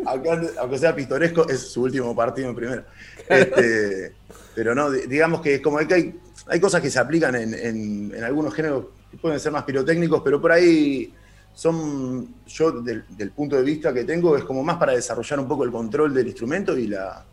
aunque 0.05 0.79
sea, 0.79 0.95
pintoresco, 0.97 1.49
es 1.49 1.61
su 1.61 1.83
último 1.83 2.15
partido 2.15 2.49
en 2.49 2.57
primera. 2.57 2.85
Este, 3.29 4.13
pero 4.55 4.75
no, 4.75 4.91
digamos 4.91 5.41
que 5.41 5.61
como 5.63 5.79
que 5.79 5.95
hay, 5.95 6.21
hay 6.47 6.61
cosas 6.61 6.81
que 6.81 6.91
se 6.91 6.99
aplican 6.99 7.35
en, 7.35 8.13
en 8.15 8.25
algunos 8.25 8.55
géneros 8.55 8.87
que 9.11 9.17
pueden 9.17 9.39
ser 9.39 9.53
más 9.53 9.65
pirotécnicos, 9.65 10.23
pero 10.23 10.41
por 10.41 10.53
ahí 10.53 11.13
son, 11.55 12.35
yo 12.47 12.73
del, 12.81 13.05
punto 13.35 13.57
de 13.57 13.63
vista 13.63 13.93
que 13.93 14.05
tengo, 14.05 14.37
es 14.37 14.45
como 14.45 14.63
más 14.63 14.77
para 14.79 14.93
desarrollar 14.93 15.39
un 15.41 15.49
poco 15.49 15.65
el 15.65 15.71
control 15.71 16.15
del 16.15 16.27
instrumento 16.29 16.77
y 16.77 16.87
la, 16.87 17.25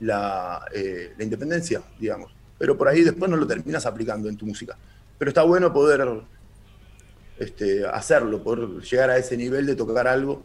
la, 0.00 0.64
eh, 0.74 1.14
independencia, 1.18 1.82
digamos. 1.98 2.34
Pero 2.58 2.76
por 2.76 2.88
ahí 2.88 3.02
después 3.02 3.30
no 3.30 3.36
lo 3.36 3.46
terminas 3.46 3.86
aplicando 3.86 4.28
en 4.28 4.36
tu 4.36 4.46
música. 4.46 4.76
Pero 5.18 5.28
está 5.28 5.42
bueno 5.42 5.72
poder 5.72 6.22
este, 7.38 7.86
hacerlo, 7.86 8.42
poder 8.42 8.80
llegar 8.82 9.10
a 9.10 9.16
ese 9.16 9.36
nivel 9.36 9.66
de 9.66 9.76
tocar 9.76 10.08
algo 10.08 10.42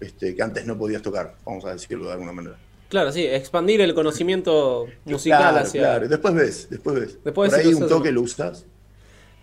este, 0.00 0.34
que 0.34 0.42
antes 0.42 0.66
no 0.66 0.78
podías 0.78 1.02
tocar, 1.02 1.36
vamos 1.44 1.64
a 1.64 1.72
decirlo 1.72 2.06
de 2.06 2.12
alguna 2.12 2.32
manera. 2.32 2.56
Claro, 2.94 3.10
sí, 3.10 3.26
expandir 3.26 3.80
el 3.80 3.92
conocimiento 3.92 4.86
musical 5.04 5.58
hacia. 5.58 5.80
Claro, 5.80 6.06
después 6.06 6.32
ves, 6.32 6.68
después 6.70 6.94
ves. 6.94 7.18
Después 7.24 7.50
por 7.50 7.58
ahí 7.58 7.74
un 7.74 7.88
toque 7.88 8.12
lo 8.12 8.22
usas. 8.22 8.64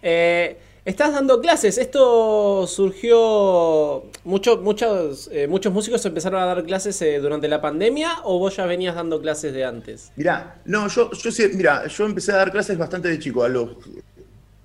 Eh, 0.01 0.58
Estás 0.86 1.12
dando 1.12 1.41
clases. 1.41 1.77
Esto 1.77 2.65
surgió. 2.65 4.05
Mucho, 4.24 4.58
muchos, 4.60 5.29
eh, 5.34 5.50
muchos 5.50 5.74
músicos 5.74 6.05
empezaron 6.05 6.41
a 6.41 6.46
dar 6.46 6.63
clases 6.63 7.01
eh, 7.01 7.20
durante 7.20 7.50
la 7.50 7.60
pandemia 7.60 8.20
o 8.24 8.39
vos 8.39 8.55
ya 8.55 8.65
venías 8.65 8.96
dando 8.96 9.20
clases 9.20 9.51
de 9.51 9.65
antes? 9.65 10.13
Mirá, 10.15 10.62
no, 10.63 10.88
yo, 10.88 11.12
yo 11.12 11.29
mira, 11.53 11.88
yo 11.88 12.05
empecé 12.05 12.31
a 12.31 12.38
dar 12.38 12.53
clases 12.53 12.77
bastante 12.77 13.10
de 13.10 13.20
chico, 13.20 13.43
a 13.43 13.50
los, 13.50 13.72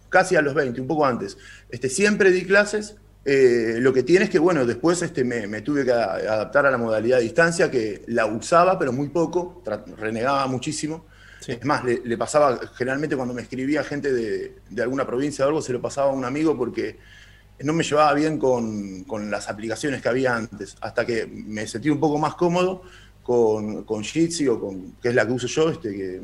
casi 0.09 0.37
a 0.37 0.43
los 0.43 0.55
20, 0.55 0.81
un 0.81 0.87
poco 0.87 1.05
antes. 1.05 1.37
Este, 1.71 1.89
siempre 1.89 2.31
di 2.31 2.47
clases. 2.47 2.95
Eh, 3.29 3.79
lo 3.81 3.93
que 3.93 4.05
tiene 4.05 4.27
es 4.27 4.31
que, 4.31 4.39
bueno, 4.39 4.65
después 4.65 5.03
este, 5.03 5.25
me, 5.25 5.49
me, 5.49 5.61
tuve 5.61 5.85
que 5.85 5.91
adaptar 5.91 6.65
a 6.65 6.71
la 6.71 6.79
modalidad 6.79 7.17
de 7.17 7.25
distancia, 7.25 7.69
que 7.69 8.05
la 8.07 8.25
usaba, 8.27 8.79
pero 8.79 8.93
muy 8.93 9.09
poco, 9.09 9.65
renegaba 9.99 10.47
muchísimo. 10.47 11.07
Es 11.45 11.65
más, 11.65 11.83
le, 11.85 12.17
pasaba, 12.17 12.57
generalmente 12.77 13.17
cuando 13.17 13.35
me 13.35 13.43
escribía 13.43 13.83
gente 13.83 14.13
de, 14.13 14.55
alguna 14.81 15.05
provincia 15.05 15.45
o 15.45 15.49
algo, 15.49 15.61
se 15.61 15.73
lo 15.73 15.83
pasaba 15.83 16.11
a 16.11 16.15
un 16.15 16.25
amigo 16.25 16.57
porque 16.57 16.99
no 17.65 17.73
me 17.73 17.83
llevaba 17.83 18.15
bien 18.15 18.39
con, 18.39 19.05
las 19.29 19.49
aplicaciones 19.49 20.01
que 20.01 20.09
había 20.09 20.37
antes, 20.37 20.77
hasta 20.81 21.05
que 21.05 21.27
me 21.27 21.67
sentí 21.67 21.91
un 21.91 21.99
poco 21.99 22.19
más 22.19 22.37
cómodo 22.37 22.83
con, 23.25 23.83
con 23.83 24.05
Jitsi 24.05 24.47
o 24.47 24.61
con, 24.61 24.93
que 25.03 25.09
es 25.09 25.15
la 25.17 25.27
que 25.27 25.33
uso 25.33 25.49
yo, 25.49 25.71
este, 25.71 26.21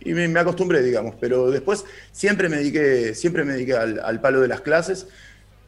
y 0.00 0.12
me, 0.12 0.38
acostumbré, 0.38 0.82
digamos, 0.82 1.14
pero 1.18 1.50
después 1.50 1.84
siempre 2.12 2.50
me 2.50 2.58
dediqué, 2.58 3.14
siempre 3.14 3.42
me 3.42 3.54
dediqué 3.54 3.74
al, 3.74 4.20
palo 4.20 4.40
de 4.40 4.48
las 4.48 4.60
clases 4.60 5.06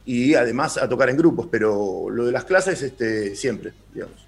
y 0.07 0.33
además 0.33 0.77
a 0.77 0.89
tocar 0.89 1.09
en 1.09 1.17
grupos, 1.17 1.47
pero 1.51 2.09
lo 2.09 2.25
de 2.25 2.31
las 2.31 2.45
clases 2.45 2.81
este, 2.81 3.35
siempre, 3.35 3.73
digamos, 3.93 4.27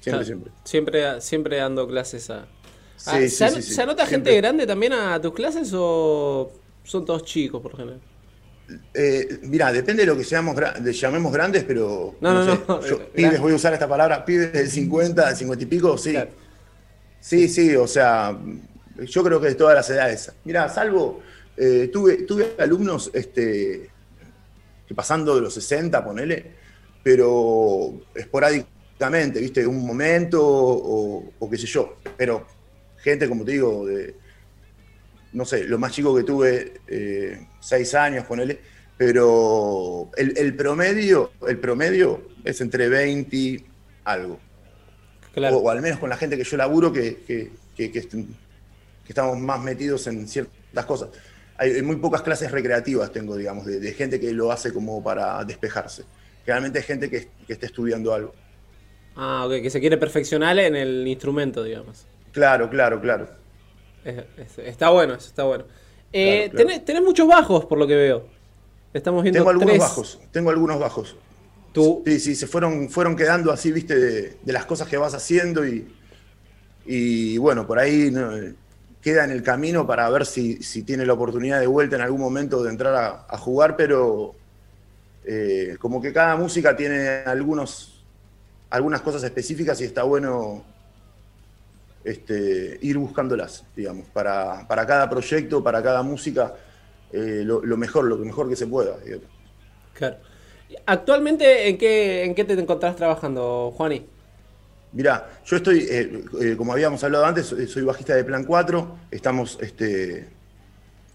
siempre, 0.00 0.24
siempre. 0.26 0.52
Siempre, 0.64 1.20
siempre 1.22 1.56
dando 1.56 1.88
clases 1.88 2.28
a, 2.28 2.46
Ah, 3.06 3.18
¿se, 3.28 3.82
anota 3.82 4.04
gente 4.06 4.34
grande 4.36 4.66
también 4.66 4.92
a 4.92 5.20
tus 5.20 5.32
clases 5.32 5.72
o 5.74 6.52
son 6.84 7.04
todos 7.04 7.24
chicos 7.24 7.62
por 7.62 7.72
ejemplo? 7.72 7.96
Eh, 8.94 9.40
mira, 9.42 9.72
depende 9.72 10.02
de 10.02 10.06
lo 10.06 10.16
que 10.16 10.22
seamos, 10.22 10.54
llamemos 10.92 11.32
grandes, 11.32 11.64
pero. 11.64 12.14
No, 12.20 12.32
no, 12.32 12.62
no. 12.68 12.80
pibes, 13.12 13.40
voy 13.40 13.52
a 13.52 13.56
usar 13.56 13.72
esta 13.72 13.88
palabra, 13.88 14.24
pibes 14.24 14.52
del 14.52 14.70
50, 14.70 15.26
del 15.26 15.36
50 15.36 15.64
y 15.64 15.66
pico, 15.66 15.98
sí. 15.98 16.14
Sí, 17.18 17.48
sí, 17.48 17.74
o 17.74 17.88
sea, 17.88 18.38
yo 18.96 19.24
creo 19.24 19.40
que 19.40 19.48
de 19.48 19.54
todas 19.56 19.74
las 19.74 19.90
edades. 19.90 20.32
Mira, 20.44 20.68
salvo, 20.68 21.20
eh, 21.56 21.90
tuve, 21.92 22.22
tuve 22.22 22.54
alumnos 22.58 23.10
este, 23.12 23.90
que 24.90 24.94
pasando 24.96 25.36
de 25.36 25.40
los 25.40 25.54
60, 25.54 26.04
ponele, 26.04 26.46
pero 27.00 27.92
esporádicamente, 28.12 29.38
¿viste? 29.38 29.64
Un 29.64 29.86
momento 29.86 30.40
o, 30.42 31.48
qué 31.48 31.56
sé 31.56 31.68
yo. 31.68 31.98
Pero 32.16 32.44
gente, 32.96 33.28
como 33.28 33.44
te 33.44 33.52
digo, 33.52 33.86
de, 33.86 34.16
no 35.32 35.44
sé, 35.44 35.62
lo 35.62 35.78
más 35.78 35.92
chico 35.92 36.12
que 36.16 36.24
tuve, 36.24 36.72
eh, 36.88 37.46
seis 37.60 37.94
años, 37.94 38.26
ponele, 38.26 38.58
pero 38.96 40.10
el, 40.16 40.56
promedio, 40.56 41.34
el 41.46 41.60
promedio 41.60 42.22
es 42.42 42.60
entre 42.60 42.88
20 42.88 43.36
y 43.36 43.64
algo. 44.02 44.40
O, 45.52 45.70
al 45.70 45.82
menos 45.82 46.00
con 46.00 46.10
la 46.10 46.16
gente 46.16 46.36
que 46.36 46.42
yo 46.42 46.56
laburo, 46.56 46.92
que, 46.92 47.22
que, 47.76 48.08
estamos 49.06 49.38
más 49.38 49.62
metidos 49.62 50.08
en 50.08 50.26
ciertas 50.26 50.84
cosas. 50.84 51.10
Hay, 51.60 51.82
muy 51.82 51.96
pocas 51.96 52.22
clases 52.22 52.50
recreativas 52.50 53.12
tengo, 53.12 53.36
digamos, 53.36 53.66
de, 53.66 53.92
gente 53.92 54.18
que 54.18 54.32
lo 54.32 54.50
hace 54.50 54.72
como 54.72 55.04
para 55.04 55.44
despejarse. 55.44 56.04
Generalmente 56.44 56.78
hay 56.78 56.84
gente 56.84 57.10
que, 57.10 57.28
que 57.46 57.52
está 57.52 57.66
estudiando 57.66 58.14
algo. 58.14 58.32
Ah, 59.14 59.44
ok, 59.46 59.60
que 59.60 59.68
se 59.68 59.78
quiere 59.78 59.98
perfeccionar 59.98 60.58
en 60.58 60.74
el 60.74 61.06
instrumento, 61.06 61.62
digamos. 61.62 62.06
Claro, 62.32 62.70
claro, 62.70 62.98
claro. 63.00 63.28
está 64.56 64.88
bueno, 64.88 65.14
eso 65.14 65.28
está 65.28 65.44
bueno. 65.44 65.66
Eh, 66.12 66.50
Tenés, 66.54 67.02
muchos 67.02 67.28
bajos, 67.28 67.66
por 67.66 67.78
lo 67.78 67.86
que 67.86 67.94
veo. 67.94 68.26
Estamos 68.94 69.22
viendo 69.22 69.40
Tengo 69.40 69.50
algunos 69.50 69.78
bajos, 69.78 70.18
tengo 70.32 70.50
algunos 70.50 70.80
bajos. 70.80 71.16
Sí, 72.04 72.18
sí, 72.18 72.34
se 72.34 72.46
fueron, 72.46 72.88
fueron 72.88 73.14
quedando 73.14 73.52
así, 73.52 73.70
viste, 73.70 73.94
de, 73.96 74.52
las 74.52 74.64
cosas 74.64 74.88
que 74.88 74.96
vas 74.96 75.14
haciendo 75.14 75.64
y, 75.66 75.86
y 76.86 77.38
bueno, 77.38 77.66
por 77.66 77.78
ahí 77.78 78.10
queda 79.02 79.24
en 79.24 79.30
el 79.30 79.42
camino 79.42 79.86
para 79.86 80.08
ver 80.10 80.26
si, 80.26 80.58
tiene 80.84 81.06
la 81.06 81.14
oportunidad 81.14 81.60
de 81.60 81.66
vuelta 81.66 81.96
en 81.96 82.02
algún 82.02 82.20
momento 82.20 82.62
de 82.62 82.70
entrar 82.70 83.24
a, 83.28 83.38
jugar, 83.38 83.76
pero 83.76 84.34
eh, 85.24 85.76
como 85.80 86.02
que 86.02 86.12
cada 86.12 86.36
música 86.36 86.76
tiene 86.76 87.22
algunos, 87.24 88.04
algunas 88.68 89.00
cosas 89.00 89.22
específicas 89.22 89.80
y 89.80 89.84
está 89.84 90.02
bueno 90.02 90.64
este, 92.04 92.78
ir 92.82 92.98
buscándolas, 92.98 93.64
digamos, 93.74 94.06
para, 94.08 94.66
cada 94.68 95.08
proyecto, 95.08 95.62
para 95.62 95.82
cada 95.82 96.02
música, 96.02 96.54
eh, 97.12 97.42
lo, 97.44 97.76
mejor, 97.76 98.04
lo 98.04 98.16
mejor 98.18 98.48
que 98.48 98.56
se 98.56 98.66
pueda. 98.66 98.96
Claro. 99.94 100.16
¿Actualmente 100.86 101.68
en 101.68 101.78
qué, 101.78 102.24
en 102.24 102.34
qué 102.34 102.44
te 102.44 102.52
encontrás 102.52 102.96
trabajando, 102.96 103.72
Juani? 103.76 104.06
Mira, 104.92 105.40
yo 105.44 105.56
estoy, 105.56 105.86
eh, 105.88 106.24
eh, 106.40 106.54
como 106.56 106.72
habíamos 106.72 107.02
hablado 107.04 107.24
antes, 107.24 107.46
soy 107.46 107.82
bajista 107.82 108.14
de 108.14 108.24
Plan 108.24 108.44
4, 108.44 108.98
estamos 109.10 109.58
este, 109.60 110.26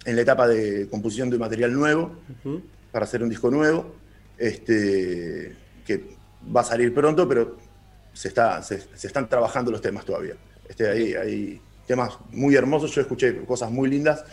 en 0.05 0.15
la 0.15 0.21
etapa 0.21 0.47
de 0.47 0.87
composición 0.89 1.29
de 1.29 1.37
material 1.37 1.73
nuevo, 1.73 2.15
para 2.91 3.03
hacer 3.03 3.21
un 3.21 3.29
disco 3.29 3.51
nuevo, 3.51 3.93
este, 4.37 5.55
que 5.85 6.15
va 6.55 6.61
a 6.61 6.63
salir 6.63 6.93
pronto, 6.93 7.27
pero 7.27 7.57
se, 8.13 8.29
está, 8.29 8.63
se, 8.63 8.81
están 9.03 9.27
trabajando 9.27 9.71
los 9.71 9.81
temas 9.81 10.05
todavía. 10.05 10.35
Este, 10.69 10.89
hay, 10.89 11.13
hay, 11.13 11.61
temas 11.85 12.17
muy 12.31 12.55
hermosos, 12.55 12.95
yo 12.95 13.01
escuché 13.01 13.45
cosas 13.45 13.69
muy 13.69 13.87
lindas, 13.89 14.23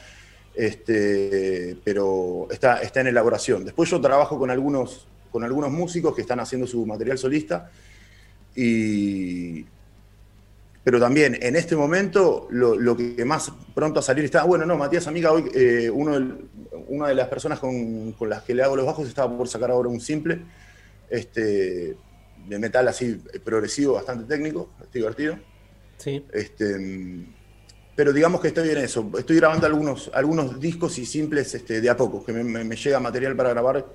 este, 0.55 1.77
pero 1.85 2.47
está, 2.51 2.81
está 2.81 3.01
en 3.01 3.09
elaboración. 3.09 3.65
Después 3.65 3.91
yo 3.91 4.01
trabajo 4.01 4.39
con 4.39 4.51
algunos 4.51 5.07
con 5.33 5.43
algunos 5.43 5.71
músicos 5.71 6.15
que 6.15 6.21
están 6.21 6.39
haciendo 6.39 6.67
su 6.67 6.85
material 6.87 7.19
solista. 7.19 7.71
Y, 8.55 9.65
pero 10.85 10.99
también 10.99 11.39
en 11.41 11.57
este 11.57 11.77
momento 11.77 12.49
lo, 12.51 12.97
que 12.97 13.25
más 13.25 13.53
pronto 13.75 14.01
a 14.01 14.03
salir 14.03 14.25
está, 14.25 14.45
bueno, 14.45 14.67
no, 14.67 14.77
Matías 14.77 15.07
Amiga, 15.07 15.33
hoy 15.33 15.51
eh, 15.55 15.91
uno 15.91 16.39
una 16.89 17.09
de 17.09 17.15
las 17.15 17.29
personas 17.29 17.59
con, 17.59 18.15
las 18.29 18.43
que 18.43 18.55
le 18.55 18.63
hago 18.63 18.77
los 18.77 18.87
bajos 18.87 19.09
estaba 19.09 19.35
por 19.37 19.49
sacar 19.49 19.71
ahora 19.71 19.89
un 19.89 20.01
simple 20.01 20.41
este, 21.09 21.97
de 22.47 22.59
metal 22.59 22.89
así 22.89 23.23
progresivo, 23.45 23.95
bastante 23.95 24.25
técnico, 24.25 24.71
divertido. 24.93 25.39
Sí. 25.99 26.25
Este, 26.33 27.27
pero 27.95 28.13
digamos 28.13 28.41
que 28.41 28.49
estoy 28.49 28.71
en 28.71 28.79
eso, 28.79 29.11
estoy 29.19 29.37
grabando 29.37 29.67
algunos, 29.67 30.11
algunos 30.15 30.59
discos 30.59 30.99
y 30.99 31.07
simples 31.07 31.55
este, 31.55 31.81
de 31.81 31.91
a 31.91 31.97
poco, 31.97 32.25
que 32.25 32.33
me 32.33 32.77
llega 32.77 32.99
material 32.99 33.37
para 33.37 33.51
grabar 33.51 33.87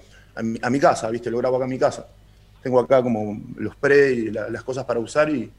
a 0.61 0.69
mi, 0.69 0.79
casa, 0.79 1.09
¿viste? 1.09 1.31
Lo 1.31 1.39
grabo 1.39 1.55
acá 1.57 1.65
en 1.65 1.71
mi 1.71 1.79
casa. 1.79 2.07
Tengo 2.67 2.81
acá 2.81 3.01
como 3.01 3.39
los 3.55 3.77
pre 3.77 4.11
y 4.11 4.29
las 4.29 4.61
cosas 4.61 4.83
para 4.83 4.99
usar 4.99 5.29
y 5.29 5.49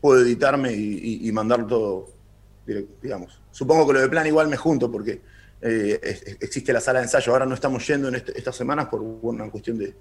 puedo 0.00 0.22
editarme 0.22 0.72
y, 0.72 1.28
mandar 1.32 1.66
todo, 1.66 2.10
digamos. 3.02 3.40
Supongo 3.50 3.88
que 3.88 3.94
lo 3.94 4.00
de 4.02 4.08
plan 4.08 4.24
igual 4.24 4.46
me 4.46 4.56
junto 4.56 4.88
porque 4.88 5.20
eh, 5.60 5.98
existe 6.40 6.72
la 6.72 6.80
sala 6.80 7.00
de 7.00 7.06
ensayo. 7.06 7.32
Ahora 7.32 7.44
no 7.44 7.56
estamos 7.56 7.84
yendo 7.84 8.06
en 8.06 8.14
este, 8.14 8.38
estas 8.38 8.54
semanas 8.54 8.86
por 8.86 9.00
una 9.02 9.50
cuestión 9.50 9.78
de, 9.78 9.94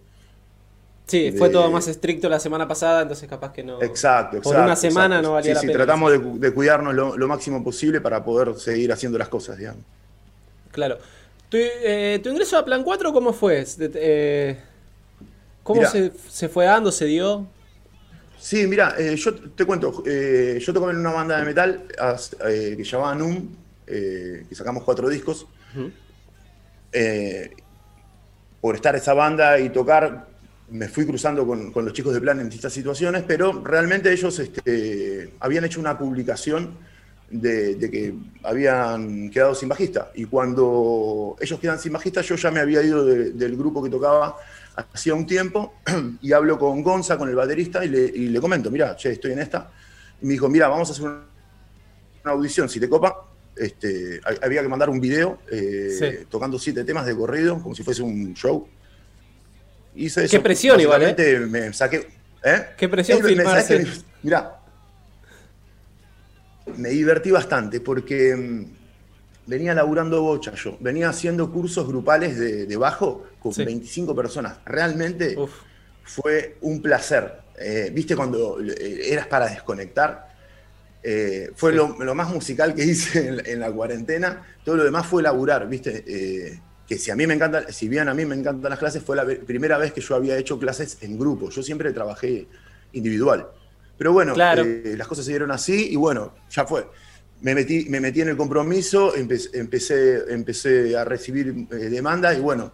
Sí, 1.07 1.31
fue 1.35 1.49
todo 1.49 1.71
más 1.71 1.87
estricto 1.87 2.29
la 2.29 2.39
semana 2.39 2.67
pasada, 2.67 3.01
entonces 3.01 3.27
capaz 3.27 3.51
que 3.51 3.63
no. 3.63 3.81
Exacto, 3.81 4.37
exacto. 4.37 4.41
Por 4.41 4.57
una 4.57 4.75
semana 4.75 5.23
no 5.23 5.33
valía 5.33 5.55
la 5.55 5.61
pena. 5.61 5.73
Sí, 5.73 5.75
tratamos 5.75 6.39
de, 6.39 6.53
cuidarnos 6.53 6.93
lo, 6.93 7.27
máximo 7.27 7.63
posible 7.63 7.99
para 7.99 8.23
poder 8.23 8.53
seguir 8.59 8.93
haciendo 8.93 9.17
las 9.17 9.29
cosas, 9.29 9.57
digamos. 9.57 9.81
Claro. 10.71 10.99
Eh, 11.51 12.19
¿Tu, 12.21 12.29
ingreso 12.29 12.59
a 12.59 12.63
Plan 12.63 12.83
4 12.83 13.11
cómo 13.11 13.33
fue? 13.33 13.65
Eh, 13.79 14.59
¿Cómo 15.65 15.81
se, 15.83 16.47
fue 16.47 16.65
dando, 16.65 16.91
se 16.91 17.05
dio? 17.05 17.47
Sí, 18.37 18.67
mira, 18.67 18.93
eh, 18.99 19.15
yo 19.15 19.33
te 19.33 19.65
cuento, 19.65 20.03
yo 20.05 20.73
toco 20.73 20.91
en 20.91 20.97
una 20.97 21.11
banda 21.11 21.39
de 21.39 21.43
metal 21.43 21.87
que 21.87 22.85
se 22.85 22.91
llamaba 22.91 23.15
Num, 23.15 23.49
que 23.83 24.45
sacamos 24.51 24.83
cuatro 24.83 25.09
discos. 25.09 25.47
por 28.61 28.75
estar 28.75 28.95
esa 28.95 29.15
banda 29.15 29.59
y 29.59 29.69
tocar, 29.69 30.27
me 30.69 30.87
fui 30.87 31.03
cruzando 31.03 31.47
con, 31.47 31.71
los 31.73 31.93
chicos 31.93 32.13
de 32.13 32.21
Plan 32.21 32.39
en 32.39 32.45
distintas 32.45 32.71
situaciones, 32.71 33.23
pero 33.25 33.63
realmente 33.63 34.11
ellos 34.13 34.37
este, 34.37 35.33
habían 35.39 35.65
hecho 35.65 35.79
una 35.79 35.97
publicación 35.97 36.77
de, 37.31 37.75
que 37.79 38.13
habían 38.43 39.31
quedado 39.31 39.55
sin 39.55 39.67
bajista. 39.67 40.11
Y 40.13 40.25
cuando 40.25 41.37
ellos 41.41 41.59
quedan 41.59 41.79
sin 41.79 41.91
bajista, 41.91 42.21
yo 42.21 42.35
ya 42.35 42.51
me 42.51 42.59
había 42.59 42.83
ido 42.83 43.03
del 43.03 43.57
grupo 43.57 43.81
que 43.81 43.89
tocaba 43.89 44.35
hacía 44.75 45.13
un 45.13 45.25
tiempo 45.25 45.75
y 46.21 46.31
hablo 46.31 46.57
con 46.57 46.81
Gonza, 46.83 47.17
con 47.17 47.29
el 47.29 47.35
baterista, 47.35 47.83
y 47.83 47.89
le, 47.89 48.39
comento, 48.39 48.69
mira, 48.71 48.95
che, 48.95 49.11
estoy 49.11 49.31
en 49.33 49.39
esta. 49.39 49.71
Y 50.21 50.25
me 50.25 50.33
dijo, 50.33 50.49
mira, 50.49 50.67
vamos 50.67 50.89
a 50.89 50.91
hacer 50.93 51.05
una, 51.05 51.23
audición, 52.25 52.69
si 52.69 52.79
te 52.79 52.89
copa. 52.89 53.31
Este, 53.55 54.19
había 54.41 54.61
que 54.61 54.67
mandar 54.67 54.89
un 54.89 54.99
video 54.99 55.39
eh, 55.49 56.25
tocando 56.29 56.59
siete 56.59 56.83
temas 56.83 57.05
de 57.05 57.15
corrido, 57.15 57.61
como 57.61 57.73
si 57.73 57.83
fuese 57.83 58.01
un 58.01 58.33
show. 58.33 58.67
Hice 59.95 60.25
eso. 60.25 60.31
Qué 60.31 60.41
presión 60.41 60.79
igual, 60.79 61.03
¿eh? 61.03 61.39
Me 61.47 61.71
saqué... 61.71 62.07
¿eh? 62.43 62.65
Qué 62.77 62.89
presión 62.89 63.23
filmarse. 63.23 63.87
Mira, 64.23 64.59
me 66.77 66.89
divertí 66.89 67.31
bastante 67.31 67.79
porque 67.79 68.35
mm, 68.35 68.65
venía 69.45 69.73
laburando 69.73 70.21
bocha 70.21 70.53
yo, 70.55 70.77
venía 70.79 71.09
haciendo 71.09 71.51
cursos 71.51 71.87
grupales 71.87 72.37
de, 72.37 72.77
bajo 72.77 73.25
con 73.53 73.65
25 73.65 74.15
personas. 74.15 74.57
Realmente 74.65 75.35
fue 76.03 76.57
un 76.61 76.81
placer. 76.81 77.41
Eh, 77.57 77.89
¿Viste 77.93 78.15
cuando 78.15 78.59
eh, 78.61 79.11
eras 79.11 79.27
para 79.27 79.47
desconectar? 79.47 80.33
Eh, 81.01 81.51
fue 81.55 81.71
lo, 81.73 82.15
más 82.15 82.29
musical 82.29 82.73
que 82.73 82.83
hice 82.83 83.41
en, 83.45 83.59
la 83.59 83.71
cuarentena. 83.71 84.43
Todo 84.63 84.77
lo 84.77 84.83
demás 84.83 85.05
fue 85.07 85.21
laburar, 85.23 85.67
¿viste? 85.67 86.61
que 86.87 86.99
si 86.99 87.09
a 87.09 87.15
mí 87.15 87.25
me 87.25 87.33
encanta, 87.33 87.71
si 87.71 87.87
bien 87.87 88.07
a 88.09 88.13
mí 88.13 88.25
me 88.25 88.35
encantan 88.35 88.69
las 88.69 88.77
clases, 88.77 89.01
fue 89.01 89.15
la 89.15 89.25
primera 89.25 89.77
vez 89.79 89.91
que 89.91 90.01
yo 90.01 90.15
había 90.15 90.37
hecho 90.37 90.59
clases 90.59 90.99
en 91.01 91.17
grupo. 91.17 91.49
Yo 91.49 91.63
siempre 91.63 91.91
trabajé 91.91 92.47
individual. 92.93 93.47
Pero 93.97 94.13
bueno, 94.13 94.33
eh, 94.37 94.95
las 94.97 95.07
cosas 95.07 95.25
se 95.25 95.31
dieron 95.31 95.51
así 95.51 95.89
y 95.91 95.95
bueno, 95.95 96.33
ya 96.49 96.65
fue. 96.65 96.87
Me 97.41 97.55
metí, 97.55 97.87
me 97.89 97.99
metí 97.99 98.21
en 98.21 98.29
el 98.29 98.37
compromiso, 98.37 99.15
empecé, 99.15 100.23
empecé, 100.29 100.97
a 100.97 101.05
recibir 101.05 101.67
eh, 101.71 101.75
demanda 101.75 102.33
y 102.33 102.39
bueno, 102.39 102.73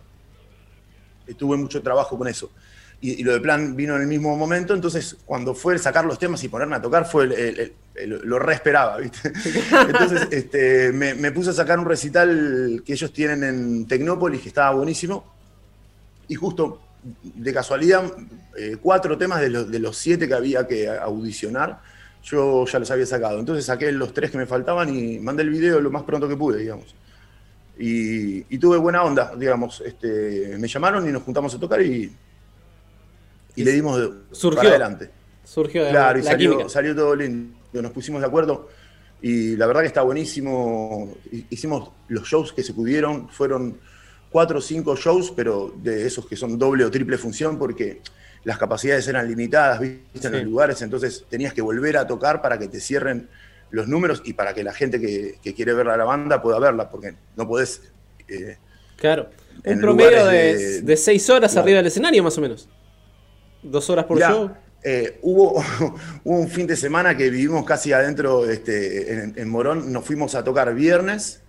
tuve 1.33 1.57
mucho 1.57 1.81
trabajo 1.81 2.17
con 2.17 2.27
eso. 2.27 2.51
Y, 2.99 3.23
lo 3.23 3.33
de 3.33 3.39
plan 3.39 3.75
vino 3.75 3.95
en 3.95 4.03
el 4.03 4.07
mismo 4.07 4.37
momento, 4.37 4.75
entonces 4.75 5.17
cuando 5.25 5.55
fue 5.55 5.79
sacar 5.79 6.05
los 6.05 6.19
temas 6.19 6.43
y 6.43 6.49
ponerme 6.49 6.75
a 6.75 6.81
tocar, 6.81 7.05
fue 7.05 7.73
lo 8.05 8.39
re 8.39 8.53
esperaba, 8.53 8.97
¿viste? 8.97 9.33
Entonces 9.71 10.27
este, 10.31 10.93
me, 10.93 11.13
me, 11.13 11.31
puse 11.31 11.49
a 11.49 11.53
sacar 11.53 11.77
un 11.77 11.85
recital 11.85 12.81
que 12.85 12.93
ellos 12.93 13.11
tienen 13.11 13.43
en 13.43 13.87
Tecnópolis, 13.87 14.41
que 14.41 14.47
estaba 14.47 14.75
buenísimo, 14.75 15.25
y 16.27 16.35
justo 16.35 16.79
de 17.23 17.53
casualidad, 17.53 18.03
eh, 18.57 18.77
cuatro 18.81 19.17
temas 19.17 19.41
de, 19.41 19.49
los 19.49 19.97
siete 19.97 20.27
que 20.27 20.33
había 20.33 20.67
que 20.67 20.87
audicionar, 20.87 21.81
yo 22.23 22.65
ya 22.65 22.79
los 22.79 22.91
había 22.91 23.05
sacado. 23.05 23.39
Entonces 23.39 23.65
saqué 23.65 23.91
los 23.91 24.13
tres 24.13 24.31
que 24.31 24.37
me 24.37 24.45
faltaban 24.45 24.95
y 24.95 25.19
mandé 25.19 25.43
el 25.43 25.49
video 25.49 25.81
lo 25.81 25.89
más 25.89 26.03
pronto 26.03 26.27
que 26.29 26.35
pude, 26.35 26.59
digamos. 26.59 26.95
Y, 27.83 28.57
tuve 28.59 28.77
buena 28.77 29.03
onda, 29.03 29.33
digamos. 29.35 29.81
Este, 29.81 30.55
me 30.59 30.67
llamaron 30.67 31.07
y 31.09 31.11
nos 31.11 31.23
juntamos 31.23 31.53
a 31.55 31.59
tocar 31.59 31.81
y, 31.81 32.15
y, 33.55 33.63
le 33.63 33.71
dimos 33.71 33.99
surgió, 34.31 34.57
para 34.57 34.69
adelante. 34.69 35.09
Surgió 35.43 35.85
de 35.85 35.89
claro, 35.89 36.19
y 36.19 36.23
salió, 36.23 36.69
salió 36.69 36.95
todo 36.95 37.15
lindo. 37.15 37.57
Nos 37.73 37.91
pusimos 37.91 38.21
de 38.21 38.27
acuerdo 38.27 38.69
y 39.21 39.55
la 39.55 39.65
verdad 39.65 39.81
que 39.81 39.87
está 39.87 40.03
buenísimo. 40.03 41.11
Hicimos 41.49 41.91
los 42.09 42.27
shows 42.27 42.53
que 42.53 42.61
se 42.61 42.73
pudieron, 42.73 43.29
fueron 43.29 43.79
cuatro 44.29 44.59
o 44.59 44.61
cinco 44.61 44.95
shows, 44.95 45.31
pero 45.35 45.73
de 45.81 46.05
esos 46.05 46.27
que 46.27 46.35
son 46.35 46.59
doble 46.59 46.85
o 46.85 46.91
triple 46.91 47.17
función, 47.17 47.57
porque 47.57 48.01
las 48.43 48.57
capacidades 48.57 49.07
eran 49.07 49.27
limitadas, 49.27 49.79
viste, 49.79 50.27
en 50.27 50.33
los 50.33 50.43
lugares, 50.43 50.81
entonces 50.81 51.25
tenías 51.29 51.53
que 51.53 51.61
volver 51.61 51.97
a 51.97 52.07
tocar 52.07 52.41
para 52.41 52.57
que 52.57 52.67
te 52.67 52.79
cierren 52.79 53.29
los 53.71 53.87
números 53.87 54.21
y 54.25 54.33
para 54.33 54.53
que 54.53 54.63
la 54.63 54.73
gente 54.73 54.99
que, 54.99 55.53
quiere 55.53 55.73
ver 55.73 55.89
a 55.89 55.97
la 55.97 56.03
banda 56.03 56.41
pueda 56.41 56.59
verla, 56.59 56.89
porque 56.89 57.15
no 57.35 57.47
podés... 57.47 57.81
Eh, 58.27 58.57
claro, 58.97 59.29
un 59.65 59.79
promedio 59.79 60.25
de, 60.25 60.97
seis 60.97 61.29
horas 61.29 61.55
arriba 61.57 61.77
del 61.77 61.87
escenario 61.87 62.23
más 62.23 62.37
o 62.37 62.41
menos. 62.41 62.69
Dos 63.63 63.89
horas 63.89 64.05
por 64.05 64.19
show. 64.19 64.51
Eh, 64.83 65.19
hubo, 65.21 65.63
un 66.23 66.47
fin 66.49 66.67
de 66.67 66.75
semana 66.75 67.15
que 67.15 67.29
vivimos 67.29 67.65
casi 67.65 67.93
adentro 67.93 68.49
este, 68.49 69.23
en, 69.35 69.49
Morón, 69.49 69.91
nos 69.91 70.05
fuimos 70.05 70.35
a 70.35 70.43
tocar 70.43 70.73
viernes 70.73 71.41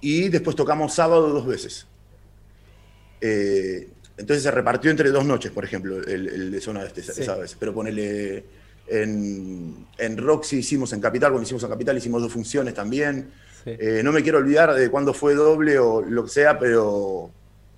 y 0.00 0.28
después 0.28 0.54
tocamos 0.54 0.94
sábado 0.94 1.28
dos 1.30 1.46
veces. 1.46 1.86
Eh, 3.20 3.88
entonces 4.16 4.42
se 4.42 4.50
repartió 4.50 4.90
entre 4.90 5.10
dos 5.10 5.24
noches, 5.24 5.50
por 5.50 5.64
ejemplo, 5.64 5.96
el, 6.04 6.52
de 6.52 6.60
zona 6.60 6.84
este, 6.84 7.00
esa 7.00 7.36
vez. 7.36 7.56
Pero 7.58 7.72
ponele 7.72 8.44
en, 8.86 9.86
en, 9.98 10.16
Roxy 10.16 10.58
hicimos 10.58 10.92
en 10.92 11.00
Capital, 11.00 11.30
cuando 11.30 11.44
hicimos 11.44 11.62
en 11.62 11.70
Capital 11.70 11.96
hicimos 11.96 12.22
dos 12.22 12.32
funciones 12.32 12.74
también. 12.74 13.30
Eh, 13.66 14.02
no 14.04 14.12
me 14.12 14.22
quiero 14.22 14.38
olvidar 14.38 14.74
de 14.74 14.90
cuándo 14.90 15.14
fue 15.14 15.34
doble 15.34 15.78
o 15.78 16.02
lo 16.02 16.24
que 16.24 16.30
sea, 16.30 16.58
pero 16.58 17.30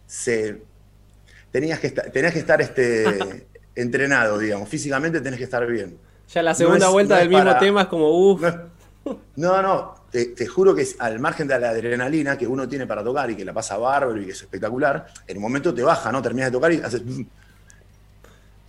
se, 0.07 0.63
tenías 1.53 1.79
que 1.79 1.87
estar, 1.87 2.11
tenías 2.11 2.33
que 2.33 2.41
estar 2.41 2.61
este, 2.61 3.47
entrenado, 3.75 4.39
digamos. 4.39 4.69
Físicamente 4.69 5.21
tenés 5.21 5.39
que 5.39 5.45
estar 5.45 5.65
bien. 5.67 5.97
Ya 6.33 6.43
la 6.43 6.55
segunda 6.55 6.89
vuelta 6.89 7.19
del 7.19 7.29
mismo 7.29 7.57
tema 7.59 7.83
es 7.83 7.89
como, 7.89 8.11
uff. 8.11 8.43
No, 9.37 9.63
no, 9.63 9.95
te, 10.11 10.47
juro 10.47 10.75
que 10.75 10.83
es 10.83 10.97
al 10.99 11.21
margen 11.21 11.47
de 11.47 11.59
la 11.61 11.71
adrenalina 11.71 12.37
que 12.37 12.47
uno 12.47 12.69
tiene 12.69 12.87
para 12.87 13.05
tocar 13.05 13.31
y 13.31 13.37
que 13.37 13.45
la 13.45 13.53
pasa 13.53 13.77
bárbaro 13.77 14.21
y 14.21 14.27
que 14.27 14.33
es 14.33 14.43
espectacular, 14.43 15.07
en 15.27 15.37
un 15.37 15.43
momento 15.45 15.73
te 15.73 15.83
baja, 15.83 16.11
¿no? 16.11 16.21
Terminas 16.21 16.51
de 16.51 16.53
tocar 16.53 16.73
y 16.73 16.81
haces. 16.81 17.03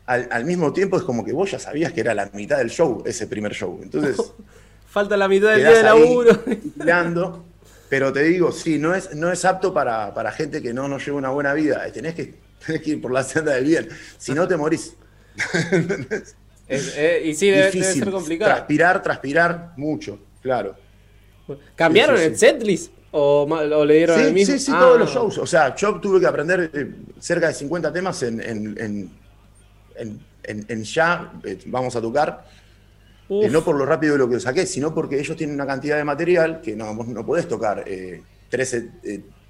Al, 0.07 0.45
mismo 0.45 0.71
tiempo 0.71 0.97
es 0.97 1.03
como 1.03 1.23
que 1.23 1.33
vos 1.33 1.51
ya 1.51 1.59
sabías 1.59 1.91
que 1.91 1.99
era 1.99 2.13
la 2.13 2.29
mitad 2.33 2.57
del 2.57 2.69
show, 2.69 3.03
ese 3.05 3.27
primer 3.27 3.53
show. 3.53 3.79
Entonces. 3.83 4.15
Falta 4.87 5.17
la 5.17 5.27
mitad 5.27 5.49
del 5.49 5.59
día 5.59 5.71
de 5.71 5.83
laburo. 5.83 6.43
pero 7.89 8.13
te 8.13 8.23
digo, 8.23 8.51
sí, 8.51 8.79
no 8.79 8.95
es, 8.95 9.13
no 9.13 9.31
es 9.31 9.43
apto 9.43 9.73
para, 9.73 10.31
gente 10.31 10.61
que 10.61 10.73
no, 10.73 10.87
no 10.87 10.97
lleva 10.97 11.17
una 11.17 11.29
buena 11.29 11.53
vida. 11.53 11.85
Tenés 11.91 12.15
que, 12.15 12.35
tenés 12.65 12.81
que 12.81 12.91
ir 12.91 13.01
por 13.01 13.11
la 13.11 13.23
senda 13.23 13.53
del 13.53 13.65
bien. 13.65 13.89
Si 14.17 14.33
no, 14.33 14.47
te 14.47 14.55
morís. 14.55 14.95
Eh, 16.69 17.23
y 17.25 17.33
sí, 17.33 17.49
debe, 17.49 17.71
ser 17.71 18.11
complicado. 18.11 18.51
Transpirar, 18.51 19.01
transpirar 19.01 19.73
mucho, 19.77 20.19
claro. 20.41 20.75
¿Cambiaron 21.75 22.17
el 22.17 22.37
setlist? 22.37 22.91
¿O, 23.11 23.47
le 23.85 23.93
dieron 23.95 24.19
el 24.19 24.33
mismo? 24.33 24.53
Sí, 24.53 24.59
sí, 24.59 24.71
todos 24.71 24.99
los 24.99 25.09
ah. 25.11 25.13
shows. 25.13 25.37
O 25.37 25.47
sea, 25.47 25.75
yo 25.75 25.99
tuve 25.99 26.19
que 26.19 26.27
aprender 26.27 26.69
eh, 26.73 26.91
cerca 27.19 27.47
de 27.47 27.53
50 27.53 27.93
temas 27.93 28.21
en, 28.23 28.41
en, 28.41 28.77
en, 28.79 29.09
ya, 30.83 31.33
eh, 31.43 31.59
vamos 31.65 31.95
a 31.95 32.01
tocar. 32.01 32.45
no 33.29 33.63
por 33.63 33.75
lo 33.75 33.85
rápido 33.85 34.13
de 34.13 34.19
lo 34.19 34.29
que 34.29 34.39
saqué, 34.39 34.65
sino 34.65 34.93
porque 34.93 35.19
ellos 35.19 35.35
tienen 35.35 35.55
una 35.55 35.67
cantidad 35.67 35.97
de 35.97 36.03
material 36.03 36.61
que 36.61 36.75
no, 36.75 36.93
no 36.93 37.25
podés 37.25 37.47
tocar 37.47 37.85
13 38.49 38.89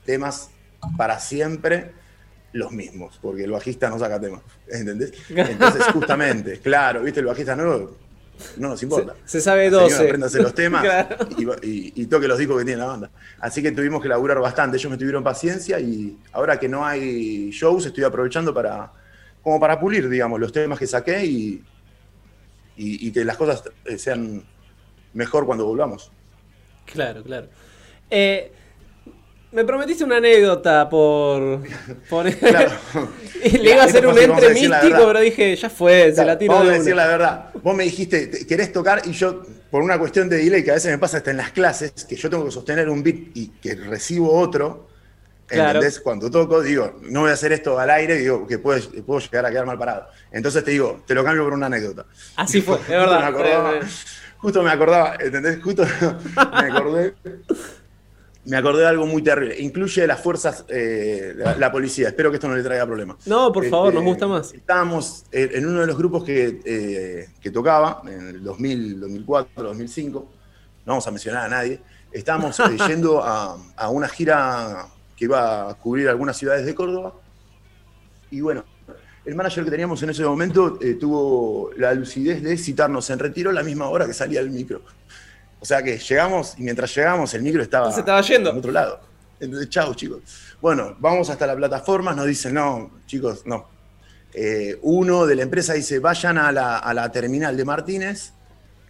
temas 0.05 0.49
para 0.97 1.19
siempre 1.19 1.91
los 2.53 2.71
mismos, 2.71 3.19
porque 3.21 3.43
el 3.43 3.51
bajista 3.51 3.89
no 3.89 3.99
saca 3.99 4.19
temas, 4.19 4.41
¿entendés? 4.67 5.13
Entonces, 5.29 5.85
justamente, 5.93 6.59
claro, 6.59 7.01
viste, 7.01 7.19
el 7.19 7.25
bajista 7.25 7.55
no, 7.55 7.91
no 8.57 8.69
nos 8.69 8.81
importa. 8.83 9.15
Se, 9.25 9.41
sabe 9.41 9.69
12. 9.69 9.95
Apréndase 9.95 10.41
los 10.41 10.53
temas 10.53 10.83
y, 11.61 12.05
toque 12.05 12.27
los 12.27 12.37
discos 12.37 12.59
que 12.59 12.65
tiene 12.65 12.79
la 12.79 12.87
banda. 12.87 13.09
Así 13.39 13.61
que 13.61 13.71
tuvimos 13.71 14.01
que 14.01 14.09
laburar 14.09 14.39
bastante, 14.39 14.77
ellos 14.77 14.91
me 14.91 14.97
tuvieron 14.97 15.23
paciencia 15.23 15.79
y 15.79 16.17
ahora 16.31 16.59
que 16.59 16.67
no 16.67 16.85
hay 16.85 17.51
shows, 17.51 17.85
estoy 17.85 18.03
aprovechando 18.03 18.53
para, 18.53 18.91
como 19.47 19.61
para 19.61 19.79
pulir, 19.79 20.09
digamos, 20.09 20.41
los 20.41 20.51
temas 20.51 20.77
que 20.77 20.85
saqué 20.85 21.25
y, 21.25 21.63
y, 22.75 23.09
que 23.13 23.23
las 23.23 23.37
cosas 23.37 23.63
eh, 23.85 23.97
sean 23.97 24.43
mejor 25.13 25.45
cuando 25.45 25.65
volvamos. 25.65 26.11
Claro, 26.85 27.23
claro. 27.23 27.47
Eh, 28.09 28.51
me 29.53 29.63
prometiste 29.63 30.03
una 30.03 30.17
anécdota 30.17 30.89
por. 30.89 31.63
poner. 32.09 32.37
Claro. 32.39 32.71
Le 33.41 33.71
iba 33.71 33.83
a 33.83 33.85
hacer 33.85 34.05
un 34.05 34.17
entre 34.17 34.53
místico, 34.53 35.07
pero 35.07 35.21
dije, 35.21 35.55
ya 35.55 35.69
fue, 35.69 36.11
se 36.13 36.25
la 36.25 36.37
tiro. 36.37 36.53
Vamos 36.53 36.67
a 36.67 36.73
decir 36.73 36.93
la 36.93 37.07
verdad. 37.07 37.45
Vos 37.63 37.73
me 37.73 37.85
dijiste, 37.85 38.45
¿querés 38.45 38.73
tocar? 38.73 39.03
Y 39.05 39.13
yo, 39.13 39.43
por 39.71 39.81
una 39.81 39.97
cuestión 39.97 40.27
de 40.27 40.39
delay 40.39 40.61
que 40.61 40.71
a 40.71 40.73
veces 40.73 40.91
me 40.91 40.97
pasa 40.97 41.17
hasta 41.17 41.31
en 41.31 41.37
las 41.37 41.51
clases, 41.51 41.93
que 42.03 42.17
yo 42.17 42.29
tengo 42.29 42.43
que 42.43 42.51
sostener 42.51 42.89
un 42.89 43.01
beat 43.01 43.15
y 43.33 43.47
que 43.61 43.75
recibo 43.75 44.29
otro. 44.33 44.86
Claro. 45.47 45.79
¿Entendés? 45.79 45.99
Cuando 46.01 46.29
toco, 46.29 46.61
digo, 46.61 46.99
no 47.03 47.21
voy 47.21 47.29
a 47.29 47.33
hacer 47.33 47.53
esto 47.53 47.79
al 47.79 47.89
aire, 47.89 48.17
digo, 48.17 48.45
que 48.45 48.59
puedo, 48.59 48.79
puedo 49.05 49.19
llegar 49.19 49.45
a 49.45 49.49
quedar 49.49 49.65
mal 49.65 49.77
parado. 49.77 50.07
Entonces 50.31 50.63
te 50.63 50.71
digo, 50.71 51.01
te 51.07 51.15
lo 51.15 51.23
cambio 51.23 51.43
por 51.43 51.53
una 51.53 51.67
anécdota. 51.67 52.05
Así 52.35 52.61
fue, 52.61 52.75
es 52.75 52.87
verdad. 52.87 53.81
justo 54.37 54.61
me 54.61 54.71
acordaba, 54.71 55.15
¿entendés? 55.19 55.63
Justo 55.63 55.85
me 56.35 56.71
acordé 56.71 57.15
me 58.47 58.55
acordé 58.55 58.81
de 58.81 58.87
algo 58.87 59.05
muy 59.05 59.21
terrible. 59.21 59.59
Incluye 59.59 60.07
las 60.07 60.21
fuerzas, 60.21 60.63
eh, 60.69 61.33
la, 61.35 61.71
policía. 61.71 62.07
Espero 62.07 62.29
que 62.29 62.37
esto 62.37 62.47
no 62.47 62.55
le 62.55 62.63
traiga 62.63 62.85
problemas. 62.85 63.27
No, 63.27 63.51
por 63.51 63.65
favor, 63.65 63.93
nos 63.93 64.01
este, 64.01 64.09
gusta 64.09 64.27
más. 64.27 64.53
Estábamos 64.53 65.25
en 65.31 65.65
uno 65.67 65.81
de 65.81 65.87
los 65.87 65.97
grupos 65.97 66.23
que, 66.23 66.61
eh, 66.63 67.29
que 67.41 67.51
tocaba, 67.51 68.01
en 68.05 68.27
el 68.27 68.43
2000, 68.43 69.01
2004, 69.01 69.63
2005. 69.63 70.19
No 70.19 70.93
vamos 70.93 71.05
a 71.05 71.11
mencionar 71.11 71.45
a 71.45 71.49
nadie. 71.49 71.81
Estábamos 72.09 72.57
eh, 72.61 72.77
yendo 72.87 73.21
a, 73.21 73.57
a, 73.75 73.89
una 73.89 74.07
gira 74.07 74.87
que 75.17 75.25
iba 75.25 75.69
a 75.69 75.73
cubrir 75.73 76.07
algunas 76.07 76.37
ciudades 76.37 76.65
de 76.65 76.73
Córdoba. 76.73 77.13
Y 78.31 78.39
bueno, 78.39 78.63
el 79.25 79.35
manager 79.35 79.65
que 79.65 79.71
teníamos 79.71 80.01
en 80.03 80.11
ese 80.11 80.23
momento 80.23 80.79
tuvo 80.99 81.71
la 81.75 81.93
lucidez 81.93 82.41
de 82.41 82.55
citarnos 82.57 83.09
en 83.09 83.19
retiro 83.19 83.49
a 83.49 83.53
la 83.53 83.63
misma 83.63 83.89
hora 83.89 84.05
que 84.05 84.13
salía 84.13 84.39
el 84.39 84.51
micro. 84.51 84.81
O 85.59 85.65
sea 85.65 85.81
que 85.81 85.97
llegamos 85.97 86.53
y 86.57 86.63
mientras 86.63 86.93
llegamos 86.95 87.33
el 87.33 87.41
micro 87.41 87.61
estaba, 87.61 87.91
Se 87.91 88.01
estaba 88.01 88.21
yendo. 88.21 88.51
en 88.51 88.57
otro 88.57 88.71
lado. 88.71 89.01
Entonces, 89.39 89.69
chao 89.69 89.93
chicos. 89.93 90.21
Bueno, 90.61 90.95
vamos 90.99 91.29
hasta 91.29 91.45
la 91.45 91.55
plataforma, 91.55 92.13
nos 92.13 92.25
dicen, 92.25 92.53
no, 92.53 92.91
chicos, 93.05 93.45
no. 93.45 93.67
Eh, 94.33 94.77
uno 94.81 95.25
de 95.25 95.35
la 95.35 95.43
empresa 95.43 95.73
dice, 95.73 95.99
vayan 95.99 96.37
a 96.37 96.51
la, 96.51 97.11
terminal 97.11 97.55
de 97.55 97.65
Martínez, 97.65 98.33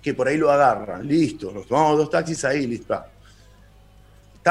que 0.02 0.14
por 0.14 0.28
ahí 0.28 0.38
lo 0.38 0.52
agarran. 0.52 1.08
Listo, 1.08 1.52
nos 1.52 1.68
tomamos 1.68 1.98
dos 1.98 2.10
taxis 2.10 2.44
ahí, 2.46 2.68
listo. 2.68 3.02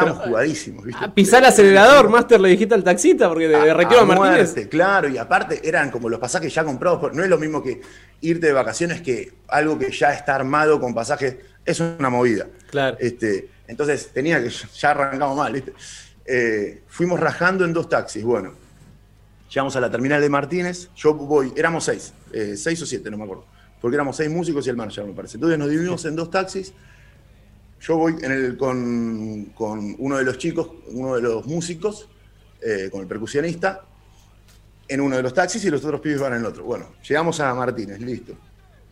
Estamos 0.00 0.24
jugadísimos, 0.24 0.84
¿viste? 0.84 1.04
A 1.04 1.14
pisar 1.14 1.42
el 1.42 1.46
acelerador, 1.46 2.08
Master, 2.08 2.40
le 2.40 2.50
dijiste 2.50 2.74
al 2.74 2.84
taxista, 2.84 3.28
porque 3.28 3.48
de 3.48 3.74
retiro 3.74 4.00
a, 4.00 4.04
Martínez. 4.04 4.68
claro, 4.68 5.08
y 5.08 5.18
aparte 5.18 5.60
eran 5.66 5.90
como 5.90 6.08
los 6.08 6.18
pasajes 6.18 6.54
ya 6.54 6.64
comprados. 6.64 7.12
No 7.12 7.22
es 7.22 7.28
lo 7.28 7.38
mismo 7.38 7.62
que 7.62 7.80
irte 8.20 8.46
de 8.46 8.52
vacaciones 8.52 9.00
que 9.00 9.32
algo 9.48 9.78
que 9.78 9.90
ya 9.90 10.12
está 10.12 10.34
armado 10.34 10.80
con 10.80 10.94
pasajes 10.94 11.36
es 11.64 11.80
una 11.80 12.10
movida. 12.10 12.46
Claro. 12.70 12.96
Este, 13.00 13.48
entonces 13.66 14.10
tenía 14.12 14.42
que, 14.42 14.50
ya 14.50 14.90
arrancamos 14.90 15.36
mal, 15.36 15.62
eh, 16.24 16.82
fuimos 16.88 17.20
rajando 17.20 17.64
en 17.64 17.72
dos 17.72 17.88
taxis, 17.88 18.24
bueno. 18.24 18.52
Llegamos 19.48 19.76
a 19.76 19.80
la 19.80 19.90
terminal 19.90 20.20
de 20.20 20.28
Martínez, 20.28 20.90
yo 20.96 21.14
voy, 21.14 21.52
éramos 21.56 21.84
seis, 21.84 22.12
eh, 22.32 22.56
seis 22.56 22.82
o 22.82 22.86
siete, 22.86 23.10
no 23.10 23.16
me 23.16 23.24
acuerdo, 23.24 23.46
porque 23.80 23.94
éramos 23.94 24.16
seis 24.16 24.28
músicos 24.28 24.66
y 24.66 24.70
el 24.70 24.76
manager, 24.76 25.04
me 25.04 25.12
parece. 25.12 25.36
Entonces 25.36 25.58
nos 25.58 25.70
dividimos 25.70 26.04
en 26.04 26.16
dos 26.16 26.30
taxis, 26.30 26.72
yo 27.80 27.96
voy 27.96 28.16
en 28.22 28.32
el, 28.32 28.56
con, 28.56 29.52
uno 29.98 30.16
de 30.16 30.24
los 30.24 30.38
chicos, 30.38 30.70
uno 30.88 31.16
de 31.16 31.22
los 31.22 31.46
músicos, 31.46 32.08
eh, 32.60 32.88
con 32.90 33.02
el 33.02 33.06
percusionista, 33.06 33.84
en 34.88 35.00
uno 35.00 35.16
de 35.16 35.22
los 35.22 35.34
taxis 35.34 35.64
y 35.64 35.70
los 35.70 35.84
otros 35.84 36.00
pibes 36.00 36.20
van 36.20 36.34
en 36.34 36.40
el 36.40 36.46
otro. 36.46 36.64
Bueno, 36.64 36.92
llegamos 37.06 37.40
a 37.40 37.54
Martínez, 37.54 38.00
listo. 38.00 38.34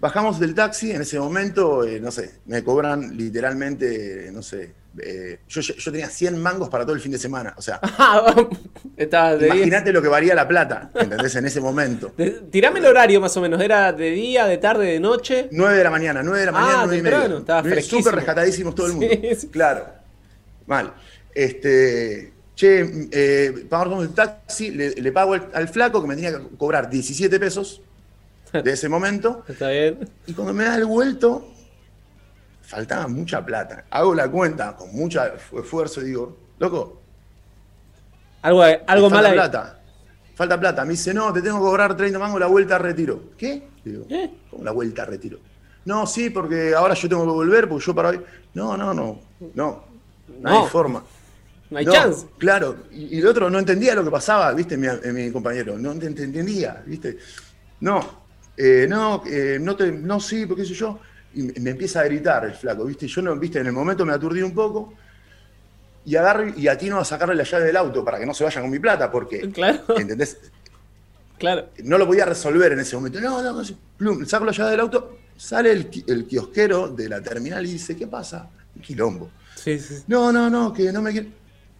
Bajamos 0.00 0.38
del 0.38 0.54
taxi, 0.54 0.90
en 0.90 1.02
ese 1.02 1.18
momento, 1.18 1.84
eh, 1.84 1.98
no 2.00 2.10
sé, 2.10 2.40
me 2.46 2.62
cobran 2.62 3.16
literalmente, 3.16 4.30
no 4.32 4.42
sé, 4.42 4.74
eh, 5.02 5.40
yo, 5.48 5.92
tenía 5.92 6.08
100 6.08 6.40
mangos 6.40 6.68
para 6.68 6.84
todo 6.84 6.94
el 6.94 7.00
fin 7.00 7.12
de 7.12 7.18
semana. 7.18 7.54
O 7.56 7.62
sea, 7.62 7.80
imagínate 9.40 9.92
lo 9.92 10.00
que 10.00 10.08
varía 10.08 10.34
la 10.34 10.46
plata, 10.46 10.90
¿entendés? 10.94 11.34
En 11.36 11.46
ese 11.46 11.60
momento. 11.60 12.12
tirame 12.50 12.80
el 12.80 12.86
horario 12.86 13.20
más 13.20 13.36
o 13.36 13.40
menos, 13.40 13.60
¿era 13.60 13.92
de 13.92 14.10
día, 14.10 14.46
de 14.46 14.58
tarde, 14.58 14.86
de 14.86 15.00
noche? 15.00 15.48
9 15.50 15.76
de 15.76 15.84
la 15.84 15.90
mañana, 15.90 16.22
9 16.22 16.40
de 16.40 16.46
la 16.46 16.52
mañana, 16.52 16.82
ah, 16.82 16.86
9 16.86 16.98
y 16.98 17.02
media. 17.02 17.38
Estaba 17.38 17.82
Súper 17.82 18.14
rescatadísimos 18.14 18.74
todo 18.74 18.86
el 18.86 18.92
mundo. 18.94 19.06
Claro, 19.50 19.86
mal. 20.66 20.94
Este, 21.34 22.32
che, 22.54 23.08
eh, 23.10 23.66
pagamos 23.68 24.04
el 24.04 24.14
taxi, 24.14 24.70
le, 24.70 25.12
pago 25.12 25.34
al 25.34 25.68
flaco 25.68 26.00
que 26.00 26.08
me 26.08 26.14
tenía 26.14 26.32
que 26.32 26.56
cobrar 26.56 26.88
17 26.88 27.40
pesos 27.40 27.80
de 28.62 28.70
ese 28.72 28.88
momento. 28.88 29.44
Está 29.48 29.68
bien. 29.70 30.08
Y 30.26 30.32
cuando 30.32 30.52
me 30.54 30.64
da 30.64 30.76
el 30.76 30.84
vuelto, 30.86 31.46
faltaba 32.62 33.08
mucha 33.08 33.44
plata. 33.44 33.84
Hago 33.90 34.14
la 34.14 34.28
cuenta 34.28 34.76
con 34.76 34.94
mucho 34.94 35.20
esfuerzo 35.58 36.00
y 36.02 36.06
digo, 36.06 36.36
loco, 36.58 37.00
Algo, 38.42 38.62
algo 38.62 39.10
falta 39.10 39.28
mal. 39.28 39.32
plata. 39.34 39.80
Falta 40.34 40.58
plata. 40.60 40.84
Me 40.84 40.92
dice, 40.92 41.14
no, 41.14 41.32
te 41.32 41.40
tengo 41.42 41.58
que 41.58 41.62
cobrar 41.64 41.96
30 41.96 42.18
mangos 42.18 42.40
la 42.40 42.46
vuelta 42.46 42.76
a 42.76 42.78
retiro. 42.78 43.30
¿Qué? 43.36 43.68
Digo, 43.84 44.04
¿Eh? 44.08 44.30
¿cómo 44.50 44.64
la 44.64 44.72
vuelta 44.72 45.02
a 45.02 45.06
retiro? 45.06 45.38
No, 45.84 46.06
sí, 46.06 46.30
porque 46.30 46.74
ahora 46.74 46.94
yo 46.94 47.08
tengo 47.08 47.24
que 47.24 47.30
volver, 47.30 47.68
porque 47.68 47.84
yo 47.84 47.94
para 47.94 48.08
hoy. 48.10 48.20
No, 48.54 48.76
no, 48.76 48.94
no. 48.94 49.20
No. 49.54 49.84
No 50.40 50.62
hay 50.62 50.68
forma. 50.68 51.04
No 51.70 51.78
hay 51.78 51.84
No, 51.84 51.92
chance. 51.92 52.26
Claro, 52.38 52.76
y, 52.90 53.16
y 53.16 53.18
el 53.20 53.26
otro 53.26 53.50
no 53.50 53.58
entendía 53.58 53.94
lo 53.94 54.02
que 54.02 54.10
pasaba, 54.10 54.52
¿viste? 54.52 54.76
Mi, 54.76 54.86
eh, 54.86 55.12
mi 55.12 55.30
compañero, 55.30 55.78
no 55.78 55.92
ent- 55.94 56.04
entendía, 56.18 56.82
¿viste? 56.86 57.18
No, 57.80 58.23
eh, 58.56 58.86
no, 58.88 59.22
eh, 59.26 59.58
no, 59.60 59.76
te, 59.76 59.90
no, 59.92 60.20
sí, 60.20 60.46
porque 60.46 60.64
sé 60.64 60.74
yo. 60.74 60.98
Y 61.34 61.42
me, 61.60 61.70
empieza 61.70 62.00
a 62.00 62.04
gritar 62.04 62.44
el 62.44 62.54
flaco, 62.54 62.84
¿viste? 62.84 63.06
Yo 63.08 63.20
no, 63.22 63.36
¿viste? 63.36 63.58
En 63.58 63.66
el 63.66 63.72
momento 63.72 64.06
me 64.06 64.12
aturdí 64.12 64.42
un 64.42 64.54
poco 64.54 64.94
y 66.06 66.16
agarro 66.16 66.48
y 66.56 66.68
atino 66.68 66.98
a 66.98 67.04
sacarle 67.04 67.34
la 67.34 67.44
llave 67.44 67.64
del 67.66 67.76
auto 67.76 68.04
para 68.04 68.18
que 68.18 68.26
no 68.26 68.34
se 68.34 68.44
vayan 68.44 68.62
con 68.62 68.70
mi 68.70 68.78
plata, 68.78 69.10
porque, 69.10 69.50
Claro, 69.50 69.82
¿entendés? 69.98 70.38
claro. 71.38 71.70
No 71.82 71.98
lo 71.98 72.06
podía 72.06 72.24
resolver 72.24 72.72
en 72.72 72.80
ese 72.80 72.94
momento. 72.94 73.20
No, 73.20 73.42
no, 73.42 73.52
no. 73.52 73.62
Plum, 73.96 74.24
saco 74.26 74.44
la 74.44 74.52
llave 74.52 74.70
del 74.72 74.80
auto, 74.80 75.18
sale 75.36 75.72
el, 75.72 75.90
el 76.06 76.26
kiosquero 76.26 76.88
de 76.88 77.08
la 77.08 77.20
terminal 77.20 77.66
y 77.66 77.72
dice, 77.72 77.96
¿qué 77.96 78.06
pasa? 78.06 78.48
Un 78.76 78.82
quilombo. 78.82 79.30
Sí. 79.56 79.78
sí. 79.78 80.04
No, 80.06 80.30
no, 80.30 80.48
no, 80.50 80.72
que 80.72 80.92
no 80.92 81.02
me 81.02 81.10
quiere. 81.10 81.30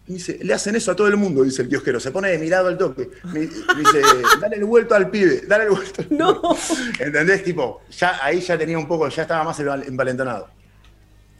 Dice, 0.07 0.37
le 0.43 0.53
hacen 0.53 0.75
eso 0.75 0.91
a 0.91 0.95
todo 0.95 1.07
el 1.07 1.17
mundo, 1.17 1.41
dice 1.43 1.63
el 1.63 1.67
kiosquero. 1.69 1.99
Se 1.99 2.11
pone 2.11 2.29
de 2.29 2.37
mirado 2.37 2.67
al 2.67 2.77
toque. 2.77 3.09
Me, 3.23 3.39
me 3.39 3.45
dice, 3.47 4.01
dale 4.39 4.57
el 4.57 4.65
vuelto 4.65 4.93
al 4.93 5.09
pibe, 5.09 5.41
dale 5.47 5.63
el 5.63 5.71
vuelto. 5.71 6.01
al 6.03 6.15
No. 6.17 6.41
pibe". 6.41 7.05
¿Entendés? 7.05 7.43
Tipo, 7.43 7.81
ya, 7.97 8.23
ahí 8.23 8.39
ya 8.39 8.55
tenía 8.57 8.77
un 8.77 8.87
poco, 8.87 9.09
ya 9.09 9.23
estaba 9.23 9.43
más 9.43 9.59
enval- 9.59 9.87
envalentonado. 9.87 10.49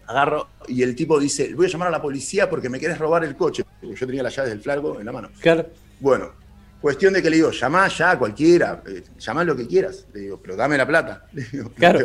Agarro 0.08 0.48
y 0.68 0.82
el 0.84 0.96
tipo 0.96 1.20
dice, 1.20 1.54
voy 1.56 1.66
a 1.68 1.70
llamar 1.70 1.88
a 1.88 1.92
la 1.92 2.02
policía 2.02 2.50
porque 2.50 2.70
me 2.70 2.80
querés 2.80 2.98
robar 2.98 3.24
el 3.24 3.36
coche. 3.36 3.64
Porque 3.82 3.96
yo 3.96 4.06
tenía 4.08 4.24
las 4.24 4.36
llaves 4.36 4.52
del 4.52 4.62
flaco 4.62 5.00
en 5.00 5.06
la 5.06 5.12
mano. 5.12 5.30
Claro. 5.42 5.68
Bueno, 6.00 6.32
cuestión 6.82 7.14
de 7.14 7.22
que 7.24 7.30
le 7.30 7.38
digo, 7.38 7.52
llamá 7.52 7.88
ya 7.88 8.12
a 8.12 8.20
cualquiera, 8.20 8.84
eh, 8.86 9.04
llamá 9.18 9.44
lo 9.44 9.56
que 9.56 9.68
quieras. 9.68 10.06
Le 10.14 10.22
digo, 10.22 10.40
pero 10.42 10.56
dame 10.56 10.78
la 10.78 10.86
plata. 10.86 11.26
Le 11.34 11.44
digo, 11.44 11.64
"No 11.70 11.76
Claro. 11.76 12.00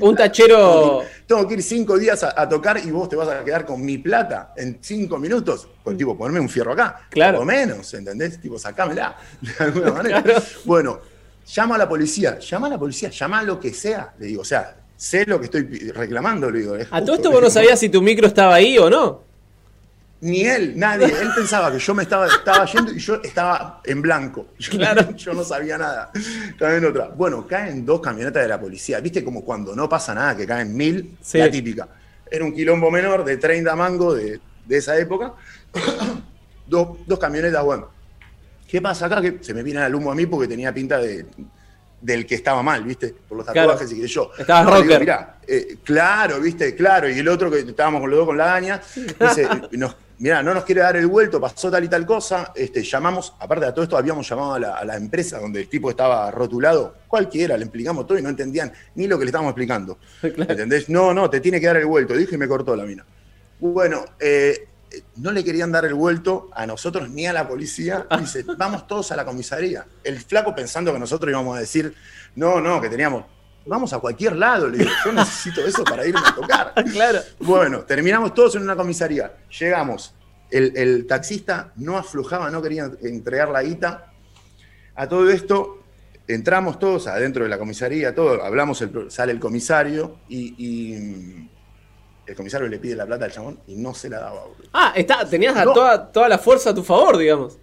Un 0.00 0.14
plata. 0.16 0.24
tachero- 0.32 0.56
Tengo 0.56 0.98
que, 1.00 1.04
ir, 1.06 1.26
tengo 1.26 1.48
que 1.48 1.54
ir 1.54 1.62
cinco 1.62 1.98
días 1.98 2.22
a, 2.24 2.40
a 2.40 2.48
tocar 2.48 2.78
y 2.84 2.90
vos 2.90 3.08
te 3.08 3.16
vas 3.16 3.28
a 3.28 3.44
quedar 3.44 3.64
con 3.64 3.84
mi 3.84 3.98
plata 3.98 4.52
en 4.56 4.78
cinco 4.80 5.18
minutos. 5.18 5.68
Pues, 5.82 5.96
tipo, 5.96 6.16
ponerme 6.16 6.40
un 6.40 6.48
fierro 6.48 6.72
acá. 6.72 7.06
Claro. 7.10 7.40
O 7.40 7.44
menos, 7.44 7.92
¿entendés? 7.94 8.40
Tipo, 8.40 8.58
sacámela 8.58 9.16
de 9.40 9.52
alguna 9.64 9.92
manera. 9.98 10.22
Claro. 10.22 10.42
Bueno, 10.64 11.00
llama 11.46 11.74
a 11.76 11.78
la 11.78 11.88
policía, 11.88 12.38
llama 12.38 12.66
a 12.66 12.70
la 12.70 12.78
policía, 12.78 13.10
llama 13.10 13.38
a 13.40 13.42
lo 13.42 13.60
que 13.60 13.72
sea. 13.74 14.14
Le 14.18 14.26
digo, 14.26 14.42
o 14.42 14.44
sea, 14.44 14.76
sé 14.96 15.26
lo 15.26 15.38
que 15.38 15.44
estoy 15.46 15.62
reclamando, 15.90 16.50
le 16.50 16.60
digo. 16.60 16.76
es 16.76 16.88
A 16.90 17.04
todo 17.04 17.16
esto 17.16 17.30
vos 17.30 17.42
no 17.42 17.50
sabías 17.50 17.78
si 17.78 17.88
tu 17.88 18.00
micro 18.00 18.26
estaba 18.26 18.54
ahí 18.54 18.78
o 18.78 18.88
no. 18.88 19.23
Ni 20.24 20.40
él, 20.46 20.72
nadie. 20.76 21.06
Él 21.06 21.28
pensaba 21.36 21.70
que 21.70 21.78
yo 21.78 21.94
me 21.94 22.02
estaba, 22.04 22.26
estaba 22.26 22.64
yendo 22.64 22.92
y 22.92 22.98
yo 22.98 23.20
estaba 23.22 23.80
en 23.84 24.00
blanco. 24.00 24.48
Yo, 24.58 24.70
Claro. 24.72 25.14
yo 25.16 25.34
no 25.34 25.44
sabía 25.44 25.76
nada. 25.76 26.10
Estaba 26.48 26.74
en 26.74 26.84
otra. 26.86 27.08
Bueno, 27.08 27.46
caen 27.46 27.84
dos 27.84 28.00
camionetas 28.00 28.42
de 28.42 28.48
la 28.48 28.58
policía. 28.58 29.00
¿Viste 29.00 29.22
como 29.22 29.44
cuando 29.44 29.76
no 29.76 29.86
pasa 29.88 30.14
nada, 30.14 30.34
que 30.34 30.46
caen 30.46 30.74
mil? 30.74 31.16
Sí. 31.20 31.36
La 31.38 31.50
típica. 31.50 31.88
Era 32.30 32.42
un 32.44 32.54
quilombo 32.54 32.90
menor 32.90 33.22
de 33.24 33.36
30 33.36 33.76
mangos 33.76 34.16
de, 34.16 34.40
de 34.64 34.76
esa 34.78 34.96
época. 34.98 35.34
dos, 36.66 36.98
dos 37.06 37.18
camionetas, 37.18 37.62
bueno. 37.62 37.88
¿Qué 38.66 38.80
pasa 38.80 39.06
acá? 39.06 39.20
Que 39.20 39.38
se 39.42 39.52
me 39.54 39.62
viene 39.62 39.80
al 39.80 39.94
humo 39.94 40.10
a 40.10 40.14
mí 40.14 40.26
porque 40.26 40.48
tenía 40.48 40.72
pinta 40.72 40.98
de, 40.98 41.26
del 42.00 42.26
que 42.26 42.34
estaba 42.34 42.62
mal, 42.62 42.82
¿viste? 42.82 43.14
Por 43.28 43.38
los 43.38 43.46
Claro. 43.46 43.68
tatuajes 43.72 43.92
y 43.92 44.00
que 44.00 44.06
yo. 44.06 44.30
Estabas 44.38 44.64
le 44.66 44.70
digo, 44.72 44.82
rocker. 44.84 45.00
mirá, 45.00 45.36
eh, 45.46 45.76
claro, 45.84 46.40
¿viste? 46.40 46.74
Claro. 46.74 47.08
Y 47.08 47.18
el 47.18 47.28
otro 47.28 47.50
que 47.50 47.58
estábamos 47.60 48.00
con 48.00 48.10
los 48.10 48.18
dos 48.20 48.26
con 48.26 48.38
la 48.38 48.46
daña, 48.46 48.80
dice, 49.20 49.48
nos, 49.72 49.96
mirá, 50.18 50.42
no 50.42 50.54
nos 50.54 50.64
quiere 50.64 50.80
dar 50.80 50.96
el 50.96 51.06
vuelto, 51.06 51.40
pasó 51.40 51.70
tal 51.70 51.84
y 51.84 51.88
tal 51.88 52.06
cosa. 52.06 52.52
Este, 52.54 52.82
llamamos, 52.82 53.34
aparte 53.38 53.66
de 53.66 53.72
todo 53.72 53.82
esto, 53.82 53.96
habíamos 53.96 54.28
llamado 54.28 54.54
a 54.54 54.58
la, 54.58 54.76
a 54.76 54.84
la 54.84 54.96
empresa 54.96 55.38
donde 55.38 55.60
el 55.60 55.68
tipo 55.68 55.90
estaba 55.90 56.30
rotulado, 56.30 56.96
cualquiera, 57.08 57.56
le 57.56 57.64
explicamos 57.64 58.06
todo 58.06 58.18
y 58.18 58.22
no 58.22 58.28
entendían 58.28 58.72
ni 58.94 59.06
lo 59.06 59.18
que 59.18 59.24
le 59.24 59.28
estábamos 59.28 59.50
explicando. 59.50 59.98
Claro. 60.34 60.50
¿Entendés? 60.52 60.88
No, 60.88 61.14
no, 61.14 61.30
te 61.30 61.40
tiene 61.40 61.60
que 61.60 61.66
dar 61.66 61.76
el 61.76 61.86
vuelto. 61.86 62.16
Dijo 62.16 62.34
y 62.34 62.38
me 62.38 62.48
cortó 62.48 62.74
la 62.74 62.84
mina. 62.84 63.04
Bueno, 63.60 64.04
eh, 64.18 64.68
no 65.16 65.32
le 65.32 65.44
querían 65.44 65.72
dar 65.72 65.84
el 65.84 65.94
vuelto 65.94 66.50
a 66.52 66.66
nosotros 66.66 67.08
ni 67.10 67.26
a 67.26 67.32
la 67.32 67.46
policía. 67.46 68.06
Dice, 68.20 68.44
vamos 68.56 68.86
todos 68.86 69.12
a 69.12 69.16
la 69.16 69.24
comisaría. 69.24 69.86
El 70.02 70.18
flaco 70.20 70.54
pensando 70.54 70.92
que 70.92 70.98
nosotros 70.98 71.30
íbamos 71.30 71.56
a 71.56 71.60
decir, 71.60 71.94
no, 72.36 72.60
no, 72.60 72.80
que 72.80 72.88
teníamos, 72.88 73.24
vamos 73.66 73.92
a 73.92 73.98
cualquier 73.98 74.36
lado. 74.36 74.68
Le 74.68 74.78
digo, 74.78 74.90
yo 75.04 75.12
necesito 75.12 75.60
eso 75.66 75.84
para 75.84 76.06
irme 76.06 76.20
a 76.24 76.34
tocar. 76.34 76.74
Claro. 76.92 77.20
Bueno, 77.40 77.80
terminamos 77.80 78.34
todos 78.34 78.54
en 78.56 78.62
una 78.62 78.76
comisaría. 78.76 79.32
Llegamos. 79.58 80.14
El, 80.50 80.76
el 80.76 81.06
taxista 81.06 81.72
no 81.76 81.96
aflojaba, 81.96 82.50
no 82.50 82.62
quería 82.62 82.90
entregar 83.02 83.48
la 83.48 83.62
guita. 83.62 84.12
A 84.94 85.08
todo 85.08 85.28
esto, 85.30 85.82
entramos 86.28 86.78
todos 86.78 87.06
adentro 87.08 87.42
de 87.42 87.50
la 87.50 87.58
comisaría, 87.58 88.14
todo, 88.14 88.42
hablamos, 88.44 88.80
el, 88.82 89.10
sale 89.10 89.32
el 89.32 89.40
comisario 89.40 90.18
y, 90.28 90.54
y 90.56 91.50
el 92.26 92.34
comisario 92.36 92.68
le 92.68 92.78
pide 92.78 92.94
la 92.96 93.06
plata 93.06 93.24
al 93.24 93.32
chabón 93.32 93.60
y 93.66 93.74
no 93.76 93.94
se 93.94 94.08
la 94.08 94.20
daba. 94.20 94.44
boludo. 94.44 94.68
Ah, 94.72 94.92
está, 94.94 95.28
tenías 95.28 95.56
a 95.56 95.64
toda, 95.64 96.12
toda 96.12 96.28
la 96.28 96.38
fuerza 96.38 96.70
a 96.70 96.74
tu 96.74 96.82
favor, 96.82 97.18
digamos. 97.18 97.58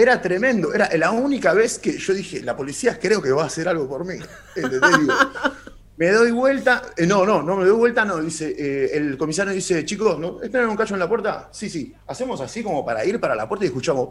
Era 0.00 0.22
tremendo, 0.22 0.72
era 0.72 0.88
la 0.96 1.10
única 1.10 1.52
vez 1.52 1.78
que 1.78 1.98
yo 1.98 2.14
dije, 2.14 2.40
la 2.42 2.56
policía 2.56 2.98
creo 2.98 3.20
que 3.20 3.30
va 3.32 3.42
a 3.42 3.46
hacer 3.46 3.68
algo 3.68 3.86
por 3.86 4.06
mí. 4.06 4.14
Me 5.98 6.10
doy 6.10 6.30
vuelta, 6.30 6.82
eh, 6.96 7.06
no, 7.06 7.26
no, 7.26 7.42
no 7.42 7.56
me 7.56 7.66
doy 7.66 7.76
vuelta, 7.76 8.06
no, 8.06 8.16
dice, 8.22 8.54
eh, 8.58 8.96
el 8.96 9.18
comisario 9.18 9.52
dice, 9.52 9.84
chicos, 9.84 10.18
¿no? 10.18 10.40
¿esperan 10.42 10.70
un 10.70 10.76
cacho 10.76 10.94
en 10.94 11.00
la 11.00 11.08
puerta? 11.08 11.50
Sí, 11.52 11.68
sí, 11.68 11.94
hacemos 12.06 12.40
así 12.40 12.62
como 12.62 12.82
para 12.86 13.04
ir 13.04 13.20
para 13.20 13.34
la 13.34 13.46
puerta 13.46 13.66
y 13.66 13.68
escuchamos, 13.68 14.08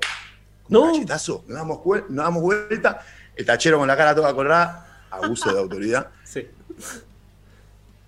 No. 0.68 0.82
un 0.84 0.92
cachetazo, 0.94 1.44
nos 1.48 1.58
damos, 1.58 1.80
nos 2.10 2.24
damos 2.24 2.44
vuelta, 2.44 3.02
el 3.36 3.44
tachero 3.44 3.80
con 3.80 3.88
la 3.88 3.98
cara 3.98 4.14
toda 4.14 4.32
colorada, 4.36 5.06
abuso 5.10 5.52
de 5.52 5.60
autoridad, 5.60 6.10
Sí. 6.24 6.48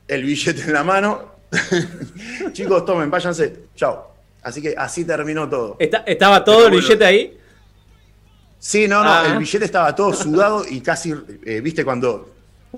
el 0.08 0.24
billete 0.24 0.62
en 0.62 0.74
la 0.74 0.84
mano, 0.84 1.32
chicos, 2.54 2.86
tomen, 2.86 3.10
váyanse, 3.10 3.64
chao. 3.76 4.12
Así 4.44 4.62
que 4.62 4.76
así 4.78 5.06
terminó 5.06 5.50
todo. 5.50 5.76
Está- 5.80 6.04
¿Estaba 6.06 6.44
todo 6.44 6.58
Pero 6.58 6.68
el 6.68 6.74
bueno. 6.74 6.88
billete 6.88 7.06
ahí? 7.06 7.38
Sí, 8.64 8.88
no, 8.88 9.04
no, 9.04 9.10
Ah. 9.10 9.24
el 9.32 9.40
billete 9.40 9.66
estaba 9.66 9.96
todo 9.96 10.14
sudado 10.14 10.64
y 10.70 10.82
casi, 10.82 11.14
eh, 11.46 11.62
viste, 11.62 11.84
cuando 11.84 12.30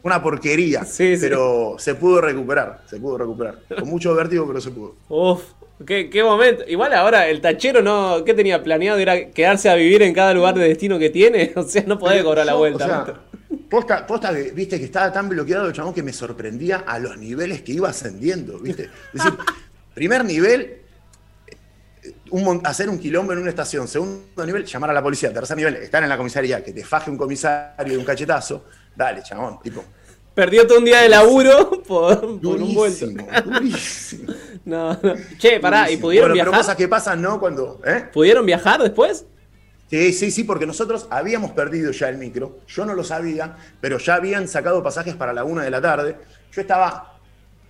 una 0.01 0.23
porquería, 0.23 0.85
Sí, 0.85 1.15
sí. 1.17 1.21
pero 1.21 1.75
se 1.77 1.95
pudo 1.95 2.21
recuperar, 2.21 2.83
se 2.89 2.97
pudo 3.01 3.17
recuperar. 3.17 3.59
Con 3.77 3.89
mucho 3.89 4.15
vértigo, 4.15 4.47
pero 4.47 4.61
se 4.61 4.71
pudo. 4.71 4.95
Uf, 5.09 5.41
qué, 5.85 6.09
qué 6.09 6.23
momento. 6.23 6.63
Igual 6.69 6.93
ahora 6.93 7.27
el 7.27 7.41
tachero 7.41 7.81
no. 7.81 8.23
¿Qué 8.23 8.33
tenía 8.33 8.63
planeado? 8.63 8.97
¿Era 8.97 9.29
quedarse 9.31 9.69
a 9.69 9.75
vivir 9.75 10.01
en 10.03 10.13
cada 10.13 10.33
lugar 10.33 10.55
de 10.55 10.69
destino 10.69 10.97
que 10.97 11.09
tiene? 11.09 11.51
O 11.57 11.63
sea, 11.63 11.83
no 11.85 11.99
podés 11.99 12.19
Pero 12.19 12.29
cobrar 12.29 12.45
la 12.45 12.53
vuelta. 12.53 12.85
o 12.85 12.87
sea, 13.05 13.21
posta, 13.69 14.07
posta 14.07 14.31
viste, 14.31 14.79
que 14.79 14.85
estaba 14.85 15.11
tan 15.11 15.27
bloqueado 15.27 15.67
el 15.67 15.73
chabón 15.73 15.93
que 15.93 16.01
me 16.01 16.13
sorprendía 16.13 16.77
a 16.87 16.97
los 16.97 17.17
niveles 17.17 17.61
que 17.61 17.73
iba 17.73 17.89
ascendiendo, 17.89 18.57
viste. 18.59 18.83
Es 19.13 19.21
decir, 19.23 19.33
primer 19.93 20.23
nivel, 20.23 20.77
un 22.31 22.61
hacer 22.65 22.89
un 22.89 22.99
quilombo 22.99 23.33
en 23.33 23.39
una 23.39 23.49
estación. 23.49 23.87
Segundo 23.87 24.45
nivel, 24.45 24.65
llamar 24.65 24.89
a 24.89 24.93
la 24.93 25.03
policía. 25.03 25.31
Tercer 25.33 25.57
nivel, 25.57 25.75
estar 25.77 26.01
en 26.03 26.09
la 26.09 26.17
comisaría, 26.17 26.63
que 26.63 26.73
te 26.73 26.83
faje 26.83 27.09
un 27.11 27.17
comisario 27.17 27.93
de 27.93 27.97
un 27.97 28.05
cachetazo. 28.05 28.65
Dale, 28.95 29.21
chabón, 29.23 29.59
tipo. 29.61 29.83
Perdió 30.33 30.65
todo 30.65 30.79
un 30.79 30.85
día 30.85 31.01
de 31.01 31.09
laburo 31.09 31.83
por, 31.87 32.41
por 32.41 32.61
un 32.61 32.73
vuelto. 32.73 33.05
Durísimo. 33.07 33.27
No, 34.65 34.93
no. 34.93 35.15
Che, 35.37 35.59
pará, 35.59 35.91
¿y 35.91 35.97
pudieron 35.97 36.29
Bueno, 36.29 36.35
Pero 36.35 36.51
viajar? 36.51 36.59
cosas 36.61 36.75
que 36.77 36.87
pasan, 36.87 37.21
¿no? 37.21 37.37
Cuando. 37.37 37.81
¿eh? 37.85 38.05
¿Pudieron 38.13 38.45
viajar 38.45 38.81
después? 38.81 39.25
Sí, 39.89 40.13
sí, 40.13 40.31
sí, 40.31 40.45
porque 40.45 40.65
nosotros 40.65 41.05
habíamos 41.09 41.51
perdido 41.51 41.91
ya 41.91 42.07
el 42.07 42.17
micro. 42.17 42.59
Yo 42.67 42.85
no 42.85 42.93
lo 42.93 43.03
sabía, 43.03 43.57
pero 43.81 43.97
ya 43.97 44.15
habían 44.15 44.47
sacado 44.47 44.81
pasajes 44.81 45.15
para 45.15 45.33
la 45.33 45.43
una 45.43 45.63
de 45.63 45.69
la 45.69 45.81
tarde. 45.81 46.17
Yo 46.51 46.61
estaba 46.61 47.12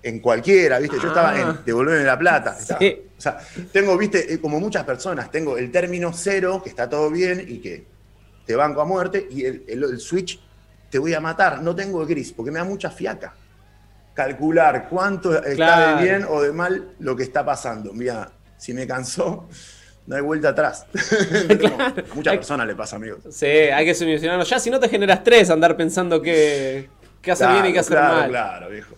en 0.04 0.20
cualquiera, 0.20 0.80
¿viste? 0.80 0.98
Yo 1.02 1.08
estaba 1.08 1.32
Ah. 1.32 1.40
en 1.42 1.66
devolverme 1.66 2.04
la 2.04 2.20
plata. 2.20 2.58
Estaba- 2.60 2.80
Sí. 2.80 3.02
o 3.18 3.22
sea, 3.22 3.38
tengo, 3.72 3.98
¿viste? 3.98 4.34
Eh, 4.34 4.40
Como 4.42 4.60
muchas 4.60 4.84
personas, 4.84 5.32
tengo 5.32 5.58
el 5.58 5.72
término 5.72 6.12
cero, 6.14 6.62
que 6.62 6.70
está 6.70 6.90
todo 6.90 7.10
bien 7.10 7.44
y 7.48 7.60
que 7.60 7.86
te 8.46 8.56
banco 8.56 8.82
a 8.82 8.86
muerte, 8.86 9.26
y 9.32 9.46
el, 9.46 9.64
el- 9.68 9.84
el 9.86 10.00
switch, 10.00 10.40
te 10.90 11.00
voy 11.00 11.14
a 11.14 11.20
matar. 11.22 11.62
No 11.62 11.74
tengo 11.74 12.02
el 12.02 12.08
gris, 12.08 12.34
porque 12.34 12.52
me 12.52 12.60
da 12.60 12.66
mucha 12.66 12.90
fiaca. 12.92 13.34
Calcular 14.14 14.88
cuánto 14.90 15.34
está 15.36 15.56
Claro. 15.56 15.98
de 15.98 16.04
bien 16.04 16.26
o 16.30 16.42
de 16.42 16.52
mal 16.52 16.90
lo 17.00 17.16
que 17.16 17.24
está 17.24 17.44
pasando. 17.44 17.94
Mira, 17.94 18.30
si 18.58 18.74
me 18.74 18.86
cansó, 18.86 19.48
no 20.06 20.16
hay 20.16 20.22
vuelta 20.22 20.50
atrás. 20.50 20.86
Claro. 21.58 21.78
A 22.12 22.16
muchas 22.16 22.32
Hay- 22.34 22.38
personas 22.38 22.68
le 22.68 22.76
pasa, 22.76 22.98
amigos. 22.98 23.20
Sí, 23.32 23.46
hay 23.48 23.86
que 23.86 23.96
solucionarlo 23.96 24.44
ya. 24.44 24.60
Si 24.60 24.70
no 24.70 24.80
te 24.80 24.88
genera 24.90 25.16
estrés 25.16 25.50
andar 25.50 25.76
pensando 25.76 26.22
que, 26.22 26.90
qué 27.22 27.32
hacer 27.32 27.50
bien 27.54 27.66
y 27.68 27.74
qué 27.74 27.80
hacer 27.80 27.98
claro, 27.98 28.18
mal. 28.18 28.30
Claro, 28.30 28.70
viejo. 28.70 28.96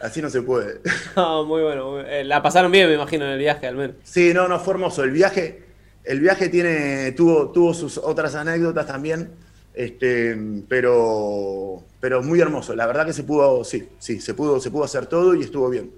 Así 0.00 0.22
no 0.22 0.30
se 0.30 0.42
puede. 0.42 0.80
No, 1.16 1.44
muy 1.44 1.62
bueno. 1.62 1.92
muy- 1.92 2.04
eh, 2.06 2.24
la 2.24 2.42
pasaron 2.42 2.70
bien, 2.72 2.88
me 2.88 2.94
imagino, 2.94 3.24
en 3.24 3.32
el 3.32 3.38
viaje 3.38 3.66
al 3.66 3.76
menos. 3.76 3.96
Sí, 4.04 4.32
no, 4.34 4.48
no, 4.48 4.58
fue 4.60 4.74
hermoso. 4.74 5.02
El 5.04 5.10
viaje, 5.10 5.62
el 6.04 6.20
viaje 6.20 6.48
tiene, 6.48 7.12
tuvo, 7.12 7.50
tuvo 7.50 7.74
sus 7.74 7.98
otras 7.98 8.34
anécdotas 8.34 8.86
también, 8.86 9.30
este, 9.74 10.36
pero, 10.68 11.82
pero 12.00 12.22
muy 12.22 12.40
hermoso. 12.40 12.74
La 12.76 12.86
verdad 12.86 13.06
que 13.06 13.12
se 13.12 13.24
pudo, 13.24 13.64
sí, 13.64 13.88
sí, 13.98 14.20
se 14.20 14.34
pudo, 14.34 14.60
se 14.60 14.70
pudo 14.70 14.84
hacer 14.84 15.06
todo 15.06 15.34
y 15.34 15.42
estuvo 15.42 15.68
bien. 15.70 15.90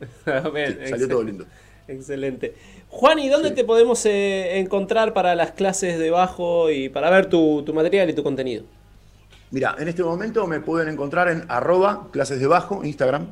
Bien, 0.52 0.78
Sí, 0.82 0.90
salió 0.90 1.08
todo 1.08 1.22
lindo. 1.22 1.46
Excelente. 1.86 2.54
Juan, 2.88 3.18
¿y 3.18 3.28
dónde 3.28 3.52
te 3.52 3.64
podemos 3.64 4.04
eh, 4.06 4.58
encontrar 4.58 5.12
para 5.12 5.34
las 5.34 5.52
clases 5.52 5.98
de 5.98 6.10
bajo 6.10 6.70
y 6.70 6.88
para 6.88 7.10
ver 7.10 7.26
tu, 7.26 7.64
material 7.72 8.10
y 8.10 8.12
tu 8.12 8.22
contenido? 8.22 8.64
Mira, 9.52 9.76
en 9.78 9.86
este 9.86 10.02
momento 10.02 10.46
me 10.48 10.60
pueden 10.60 10.88
encontrar 10.88 11.28
en 11.28 11.44
arroba 11.48 12.08
clases 12.10 12.40
de 12.40 12.46
bajo, 12.48 12.84
Instagram, 12.84 13.28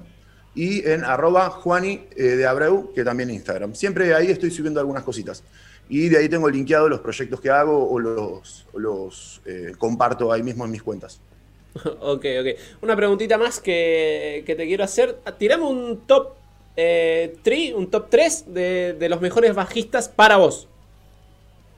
y 0.54 0.88
en 0.88 1.04
arroba 1.04 1.50
Juani 1.50 2.06
eh, 2.14 2.22
de 2.22 2.46
Abreu, 2.46 2.92
que 2.94 3.02
también 3.02 3.30
Instagram. 3.30 3.74
Siempre 3.74 4.14
ahí 4.14 4.30
estoy 4.30 4.52
subiendo 4.52 4.78
algunas 4.78 5.02
cositas. 5.02 5.42
Y 5.88 6.08
de 6.08 6.18
ahí 6.18 6.28
tengo 6.28 6.48
linkeado 6.48 6.88
los 6.88 7.00
proyectos 7.00 7.40
que 7.40 7.50
hago 7.50 7.90
o 7.90 7.98
los, 7.98 8.66
los 8.74 9.40
eh, 9.44 9.72
comparto 9.76 10.32
ahí 10.32 10.42
mismo 10.42 10.64
en 10.64 10.70
mis 10.70 10.82
cuentas. 10.82 11.20
ok, 11.84 12.24
ok. 12.40 12.60
Una 12.82 12.94
preguntita 12.94 13.36
más 13.36 13.58
que, 13.58 14.44
que 14.46 14.54
te 14.54 14.66
quiero 14.66 14.84
hacer. 14.84 15.18
Tiramos 15.38 15.70
un 15.70 16.02
top 16.06 16.34
eh, 16.76 17.72
un 17.74 17.90
top 17.90 18.08
3 18.08 18.44
de, 18.54 19.06
los 19.08 19.20
mejores 19.20 19.54
bajistas 19.54 20.08
para 20.08 20.36
vos. 20.36 20.68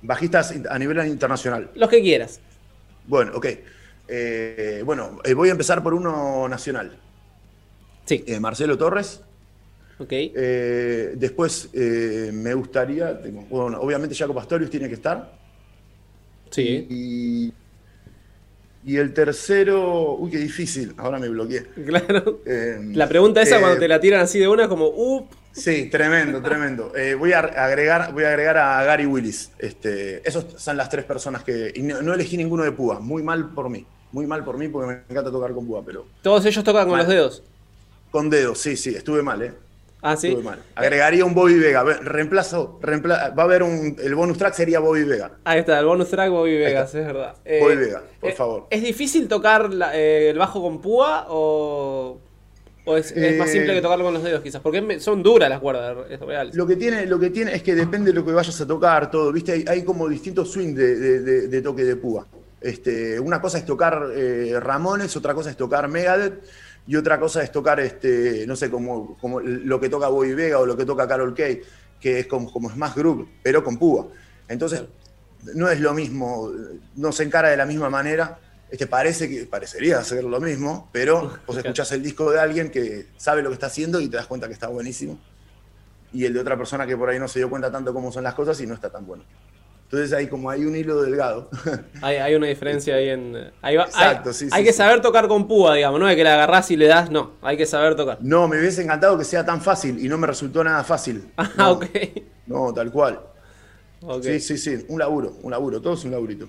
Bajistas 0.03 0.55
a 0.69 0.79
nivel 0.79 1.07
internacional. 1.07 1.71
Los 1.75 1.89
que 1.89 2.03
quieras. 2.03 2.41
Bueno, 3.07 3.33
ok. 3.35 3.47
Eh, 4.15 4.83
bueno, 4.85 5.19
eh, 5.25 5.33
voy 5.33 5.49
a 5.49 5.53
empezar 5.53 5.83
por 5.83 5.95
uno 5.95 6.49
nacional. 6.49 6.99
Sí. 8.05 8.25
Eh, 8.27 8.39
Marcelo 8.41 8.77
Torres. 8.77 9.23
Ok. 9.99 10.11
después 11.15 11.71
me 11.73 12.55
gustaría, 12.55 13.21
bueno, 13.49 13.79
obviamente 13.81 14.17
Jaco 14.17 14.35
Pastorius 14.35 14.69
tiene 14.69 14.89
que 14.89 14.95
estar. 14.95 15.33
Sí. 16.51 16.87
y 16.91 17.53
y 18.85 18.97
el 18.97 19.15
tercero, 19.15 20.17
uy, 20.17 20.31
qué 20.31 20.39
difícil, 20.39 20.95
ahora 20.97 21.19
me 21.19 21.29
bloqueé. 21.29 21.67
Claro. 21.87 22.41
Eh, 22.47 22.79
la 22.93 23.09
pregunta 23.09 23.43
esa 23.43 23.61
cuando 23.61 23.79
te 23.79 23.87
la 23.87 24.01
tiran 24.01 24.21
así 24.21 24.39
de 24.39 24.49
una, 24.49 24.69
como, 24.69 24.89
up. 24.89 25.29
Sí, 25.53 25.89
tremendo, 25.91 26.41
tremendo. 26.41 26.93
Eh, 26.97 27.15
voy, 27.15 27.33
a 27.33 27.41
agregar, 27.41 28.13
voy 28.13 28.25
a 28.25 28.29
agregar 28.29 28.57
a 28.57 28.83
Gary 28.85 29.05
Willis. 29.05 29.51
Este, 29.59 30.27
esos 30.27 30.47
son 30.57 30.77
las 30.77 30.89
tres 30.89 31.05
personas 31.05 31.45
que. 31.45 31.73
no, 31.77 32.15
elegí 32.15 32.37
ninguno 32.37 32.65
de 32.65 32.73
púa, 32.73 33.01
muy 33.01 33.23
mal 33.23 33.51
por 33.51 33.69
mí. 33.69 33.87
Muy 34.13 34.27
mal 34.27 34.45
por 34.45 34.59
mí 34.59 34.69
porque 34.69 34.87
me 34.87 34.93
encanta 35.09 35.31
tocar 35.31 35.53
con 35.53 35.67
púa, 35.67 35.83
pero. 35.85 36.07
Todos 36.23 36.45
ellos 36.45 36.63
tocan 36.63 36.89
con 36.89 36.99
los 36.99 37.09
dedos. 37.09 37.43
Con 38.11 38.29
dedos, 38.29 38.59
sí, 38.59 38.77
sí, 38.77 38.95
estuve 38.95 39.23
mal, 39.23 39.43
¿eh? 39.43 39.55
Ah, 40.05 40.17
sí. 40.17 40.37
Agregaría 40.75 41.25
un 41.25 41.33
Bobby 41.33 41.59
Vega. 41.59 41.85
Reemplazo, 41.85 42.81
va 42.83 43.31
a 43.37 43.43
haber 43.43 43.63
un. 43.63 43.97
El 44.03 44.17
bonus 44.17 44.37
track 44.37 44.53
sería 44.53 44.81
Bobby 44.81 45.05
Vega. 45.05 45.31
Ahí 45.45 45.61
está, 45.61 45.79
el 45.79 45.87
bonus 45.87 46.11
track 46.11 46.29
Bobby 46.29 46.57
Vega, 46.59 46.83
es 46.83 46.93
verdad. 46.93 47.37
Bobby 47.37 47.73
eh, 47.73 47.77
Vega, 47.77 48.03
por 48.21 48.31
eh, 48.31 48.35
favor. 48.35 48.67
¿Es 48.69 48.83
difícil 48.83 49.29
tocar 49.29 49.71
eh, 49.95 50.31
el 50.31 50.39
bajo 50.39 50.61
con 50.61 50.81
púa 50.81 51.27
o.? 51.29 52.19
es, 52.85 53.39
más 53.39 53.49
simple 53.49 53.75
que 53.75 53.81
tocarlo 53.81 54.05
con 54.05 54.15
los 54.15 54.25
dedos, 54.25 54.43
quizás? 54.43 54.61
Porque 54.61 54.99
son 54.99 55.23
duras 55.23 55.49
las 55.49 55.61
cuerdas, 55.61 55.97
es 56.11 56.19
real. 56.19 56.51
Lo 56.53 56.67
que, 56.67 56.75
tiene, 56.75 57.07
lo 57.07 57.21
que 57.21 57.31
tiene 57.31 57.55
es 57.55 57.63
que 57.63 57.77
depende 57.77 58.11
de 58.11 58.17
lo 58.19 58.27
que 58.27 58.33
vayas 58.33 58.61
a 58.61 58.67
tocar, 58.67 59.09
todo. 59.09 59.33
¿Viste? 59.33 59.65
Hay, 59.69 59.85
como 59.85 60.09
distintos 60.09 60.51
swings 60.51 60.75
de, 60.75 61.63
toque 61.63 61.85
de 61.85 61.95
púa. 61.95 62.27
Este, 62.63 63.19
una 63.19 63.41
cosa 63.41 63.59
es 63.59 63.67
tocar 63.67 64.09
Ramones, 64.61 65.17
otra 65.17 65.35
cosa 65.35 65.51
es 65.51 65.57
tocar 65.57 65.89
Megadeth 65.89 66.45
y 66.87 66.97
otra 66.97 67.19
cosa 67.19 67.43
es 67.43 67.53
tocar, 67.53 67.81
este, 67.81 68.47
no 68.47 68.57
sé, 68.57 68.71
como, 68.71 69.17
como 69.19 69.41
lo 69.41 69.81
que 69.81 69.89
toca 69.89 70.09
Bobby 70.09 70.35
Vega 70.35 70.59
o 70.59 70.67
lo 70.67 70.77
que 70.77 70.85
toca 70.85 71.07
Carol 71.07 71.35
Kay, 71.35 71.63
que 72.01 72.21
es 72.21 72.27
como, 72.27 72.53
como 72.53 72.69
más 72.71 72.95
groove, 72.95 73.29
pero 73.43 73.63
con 73.63 73.79
púa. 73.79 74.09
Entonces, 74.49 74.83
no 75.55 75.69
es 75.69 75.81
lo 75.81 75.95
mismo, 75.95 76.51
no 76.97 77.13
se 77.13 77.23
encara 77.23 77.51
de 77.51 77.57
la 77.57 77.67
misma 77.67 77.89
manera. 77.89 78.39
Este, 78.71 78.87
parece 78.87 79.29
que 79.29 79.45
parecería 79.45 80.03
ser 80.03 80.25
lo 80.25 80.41
mismo, 80.41 80.89
pero 80.93 81.39
vos 81.47 81.57
escuchás 81.57 81.93
el 81.93 82.03
disco 82.03 82.31
de 82.31 82.41
alguien 82.41 82.71
que 82.71 83.09
sabe 83.17 83.43
lo 83.43 83.51
que 83.51 83.55
está 83.55 83.67
haciendo 83.67 84.01
y 84.01 84.09
te 84.09 84.17
das 84.17 84.27
cuenta 84.27 84.49
que 84.49 84.55
está 84.55 84.69
buenísimo. 84.69 85.21
Y 86.13 86.25
el 86.25 86.35
de 86.35 86.41
otra 86.41 86.57
persona 86.57 86.87
que 86.87 86.97
por 86.97 87.09
ahí 87.09 87.19
no 87.19 87.29
se 87.29 87.39
dio 87.39 87.51
cuenta 87.51 87.71
tanto 87.71 87.93
cómo 87.93 88.11
son 88.11 88.25
las 88.25 88.35
cosas 88.35 88.61
y 88.61 88.67
no 88.67 88.75
está 88.75 88.91
tan 88.91 89.07
bueno. 89.07 89.25
Entonces 89.93 90.17
hay 90.17 90.27
como 90.27 90.49
hay 90.49 90.65
un 90.65 90.75
hilo 90.75 91.03
delgado. 91.03 91.51
Hay, 92.01 92.35
una 92.35 92.47
diferencia 92.47 92.95
ahí 92.95 93.11
en. 93.11 93.37
Exacto, 93.63 94.33
sí, 94.33 94.47
sí. 94.47 94.51
Hay 94.51 94.65
que 94.65 94.73
saber 94.73 95.03
tocar 95.03 95.29
con 95.29 95.47
púa, 95.47 95.75
digamos, 95.75 96.01
no 96.01 96.09
es 96.09 96.17
que 96.17 96.25
la 96.25 96.33
agarrás 96.33 96.71
y 96.71 96.79
le 96.79 96.87
das, 96.87 97.11
no, 97.11 97.33
hay 97.43 97.59
que 97.59 97.67
saber 97.67 97.95
tocar. 97.95 98.17
No, 98.23 98.49
me 98.49 98.59
hubiese 98.59 98.83
encantado 98.83 99.19
que 99.19 99.25
sea 99.25 99.45
tan 99.45 99.61
fácil 99.61 100.03
y 100.03 100.09
no 100.09 100.17
me 100.17 100.27
resultó 100.27 100.65
nada 100.65 100.83
fácil. 100.83 101.31
Ah, 101.37 101.51
no, 101.59 101.71
ok. 101.73 101.87
No, 102.47 102.73
tal 102.73 102.91
cual. 102.91 103.21
Sí, 104.23 104.41
sí, 104.41 104.57
sí, 104.57 104.87
un 104.89 104.99
laburo, 104.99 105.37
un 105.43 105.51
laburo, 105.51 105.83
todo 105.83 105.93
es 105.93 106.05
un 106.05 106.13
laburito. 106.13 106.49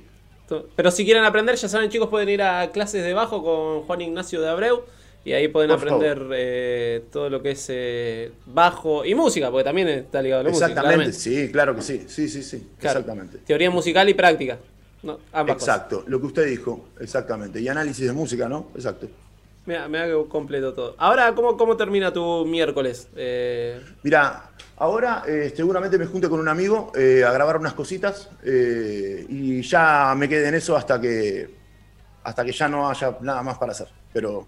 Pero 0.78 0.90
si 0.90 1.04
quieren 1.04 1.26
aprender, 1.26 1.56
ya 1.56 1.68
saben, 1.68 1.90
chicos, 1.90 2.08
pueden 2.08 2.30
ir 2.30 2.42
a 2.42 2.72
clases 2.72 3.04
de 3.04 3.14
bajo 3.14 3.44
con 3.44 3.82
Juan 3.82 4.02
Ignacio 4.02 4.40
de 4.40 4.50
Abreu. 4.50 4.86
Y 5.26 5.32
ahí 5.32 5.48
pueden 5.48 5.72
aprender 5.72 6.28
eh, 6.34 7.06
todo 7.12 7.30
lo 7.30 7.42
que 7.42 7.52
es 7.52 7.66
eh, 7.70 8.32
bajo 8.46 9.06
y 9.06 9.16
música, 9.16 9.50
porque 9.50 9.64
también 9.64 9.88
está 9.88 10.22
ligado 10.22 10.42
a 10.42 10.44
la 10.44 10.50
música. 10.50 10.68
Exactamente, 10.68 11.14
sí, 11.14 11.50
claro 11.50 11.76
que 11.76 11.82
sí, 11.82 12.06
sí, 12.08 12.28
sí, 12.28 12.44
sí, 12.44 12.68
exactamente. 12.78 13.38
Teoría 13.40 13.72
musical 13.72 14.10
y 14.10 14.14
práctica. 14.14 14.58
No, 15.02 15.20
Exacto, 15.48 16.04
lo 16.08 16.20
que 16.20 16.28
usted 16.28 16.46
dijo, 16.46 16.90
exactamente. 17.00 17.62
Y 17.62 17.68
análisis 17.68 18.06
de 18.06 18.14
música, 18.14 18.50
¿no? 18.50 18.68
Exacto. 18.76 19.08
Mira, 19.66 19.88
me 19.88 20.00
hago 20.00 20.28
completo 20.28 20.74
todo. 20.74 20.96
Ahora, 20.98 21.34
¿cómo, 21.34 21.56
cómo 21.56 21.78
termina 21.78 22.12
tu 22.12 22.46
miércoles? 22.46 23.08
Eh... 23.16 23.80
Mira, 24.04 24.50
ahora 24.76 25.24
seguramente 25.56 25.98
me 25.98 26.06
junte 26.06 26.28
con 26.28 26.42
un 26.42 26.50
amigo 26.50 26.92
a 26.96 27.32
grabar 27.32 27.58
unas 27.58 27.74
cositas 27.74 28.30
y 28.46 29.62
ya 29.62 30.16
me 30.18 30.28
quede 30.28 30.50
en 30.50 30.56
eso 30.56 30.76
hasta 30.76 31.00
que, 31.00 31.50
hasta 32.24 32.44
que 32.44 32.52
ya 32.52 32.68
no 32.68 32.90
haya 32.90 33.18
nada 33.22 33.42
más 33.42 33.58
para 33.58 33.72
hacer. 33.72 33.88
Pero 34.12 34.48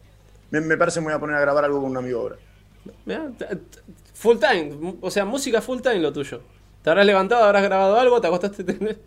me, 0.52 0.78
parece 0.78 1.00
que 1.00 1.02
me 1.02 1.08
voy 1.08 1.16
a 1.16 1.20
poner 1.20 1.36
a 1.36 1.42
grabar 1.42 1.66
algo 1.66 1.82
con 1.82 1.92
un 1.92 1.98
amigo 1.98 2.20
ahora. 2.20 2.38
full 4.14 4.38
time, 4.38 4.98
o 5.02 5.12
sea, 5.12 5.26
música 5.26 5.62
full 5.62 5.82
time 5.82 6.00
lo 6.00 6.14
tuyo. 6.14 6.42
¿Te 6.84 6.90
habrás 6.90 7.06
levantado, 7.06 7.44
habrás 7.44 7.64
grabado 7.64 8.00
algo, 8.00 8.22
te 8.22 8.28
acostaste 8.28 8.64
tener? 8.64 9.00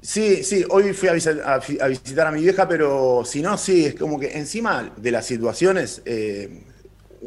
Sí, 0.00 0.44
sí, 0.44 0.64
hoy 0.70 0.92
fui 0.92 1.08
a, 1.08 1.12
visitar 1.12 2.26
a 2.26 2.30
mi 2.30 2.40
vieja, 2.40 2.68
pero 2.68 3.24
si 3.24 3.42
no, 3.42 3.58
sí, 3.58 3.86
es 3.86 3.94
como 3.94 4.20
que 4.20 4.38
encima 4.38 4.92
de 4.96 5.10
las 5.10 5.26
situaciones, 5.26 6.00
eh, 6.04 6.62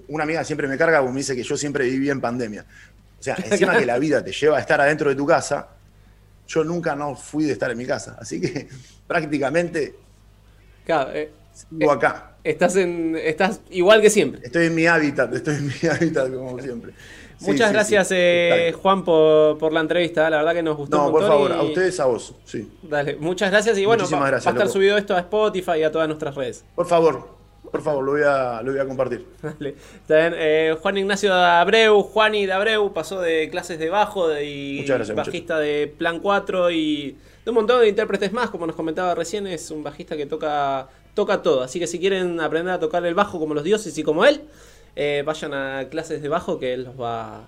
una 0.08 0.24
amiga 0.24 0.44
siempre 0.44 0.68
me 0.68 0.78
carga 0.78 1.00
porque 1.00 1.14
me 1.14 1.20
dice 1.20 1.36
que 1.36 1.44
yo 1.44 1.58
siempre 1.58 1.86
viví 1.86 2.10
en 2.10 2.22
pandemia. 2.22 2.66
O 3.20 3.22
sea, 3.22 3.36
encima 3.44 3.78
que 3.78 3.86
la 3.86 4.00
vida 4.00 4.24
te 4.24 4.32
lleva 4.32 4.58
a 4.58 4.62
estar 4.62 4.80
adentro 4.80 5.10
de 5.10 5.16
tu 5.16 5.26
casa, 5.26 5.68
yo 6.48 6.64
nunca 6.64 6.96
no 6.96 7.16
fui 7.16 7.44
de 7.44 7.54
estar 7.54 7.70
en 7.70 7.78
mi 7.78 7.86
casa. 7.86 8.18
Así 8.20 8.40
que 8.40 8.68
prácticamente 9.08 9.96
claro, 10.86 11.12
eh, 11.14 11.32
sigo 11.54 11.92
acá. 11.92 12.29
Estás, 12.44 12.76
en, 12.76 13.16
estás 13.16 13.62
igual 13.70 14.02
que 14.02 14.10
siempre. 14.10 14.42
Estoy 14.44 14.68
en 14.68 14.76
mi 14.76 14.86
hábitat, 14.86 15.34
estoy 15.34 15.56
en 15.56 15.68
mi 15.68 15.90
hábitat 15.90 16.34
como 16.34 16.60
siempre. 16.60 16.94
Muchas 17.42 17.72
gracias, 17.72 18.10
eh, 18.12 18.74
Juan, 18.82 19.04
por, 19.04 19.72
la 19.72 19.80
entrevista. 19.80 20.30
La 20.30 20.38
verdad 20.38 20.54
que 20.54 20.64
nos 20.64 20.76
gustó. 20.76 20.98
No, 20.98 21.12
por 21.12 21.26
favor, 21.26 21.52
a 21.54 21.62
ustedes, 21.64 22.00
a 22.00 22.06
vos. 22.06 22.36
Sí. 22.46 22.70
Dale, 22.84 23.16
muchas 23.16 23.50
gracias. 23.50 23.78
Y 23.78 23.86
bueno, 23.86 24.06
va, 24.12 24.28
a 24.28 24.38
estar 24.38 24.68
subido 24.68 24.98
esto 24.98 25.16
a 25.16 25.20
Spotify 25.20 25.80
y 25.80 25.84
a 25.84 25.92
todas 25.92 26.08
nuestras 26.08 26.36
redes. 26.36 26.66
Por 26.76 26.86
favor, 26.86 27.30
por 27.72 27.82
favor, 27.82 28.04
lo 28.04 28.12
voy 28.12 28.24
a, 28.24 28.62
lo 28.62 28.72
voy 28.72 28.82
a 28.82 28.86
compartir. 28.86 29.26
Dale. 30.08 30.34
Eh, 30.36 30.76
Juan 30.82 30.98
Ignacio 30.98 31.34
de 31.34 31.42
Abreu, 31.42 32.02
Juani 32.02 32.46
de 32.46 32.54
Abreu, 32.54 32.92
pasó 32.94 33.22
de 33.22 33.50
clases 33.50 33.80
de 33.80 33.90
bajo 33.90 34.28
de, 34.28 34.46
y 34.46 34.86
bajista 35.14 35.60
de 35.60 35.94
Plan 35.98 36.20
4 36.20 36.72
y 36.72 37.18
de 37.46 37.52
un 37.52 37.56
montón 37.56 37.82
de 37.82 37.88
intérpretes 37.88 38.34
más, 38.34 38.50
como 38.50 38.68
nos 38.68 38.76
comentaba 38.76 39.16
recién, 39.16 39.48
es 39.48 39.72
un 39.72 39.84
bajista 39.84 40.18
que 40.18 40.26
toca 40.26 40.90
toca 41.14 41.42
todo. 41.42 41.64
Así 41.64 41.80
que 41.80 41.88
si 41.88 42.00
quieren 42.00 42.40
aprender 42.40 42.74
a 42.74 42.80
tocar 42.80 43.06
el 43.06 43.16
bajo 43.16 43.40
como 43.40 43.54
los 43.54 43.64
dioses 43.64 43.98
y 43.98 44.04
como 44.04 44.26
él, 44.26 44.42
eh, 44.96 45.24
vayan 45.26 45.54
a 45.54 45.90
clases 45.90 46.22
de 46.22 46.30
bajo 46.30 46.60
que 46.60 46.74
él 46.74 46.84
los 46.84 47.00
va 47.00 47.48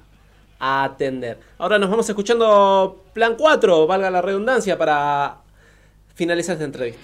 a 0.60 0.84
atender. 0.84 1.40
Ahora 1.58 1.80
nos 1.80 1.90
vamos 1.90 2.08
escuchando 2.08 3.04
Plan 3.14 3.36
4, 3.38 3.88
valga 3.88 4.12
la 4.12 4.22
redundancia, 4.22 4.78
para 4.78 5.38
finalizar 6.14 6.54
esta 6.54 6.66
entrevista. 6.66 7.02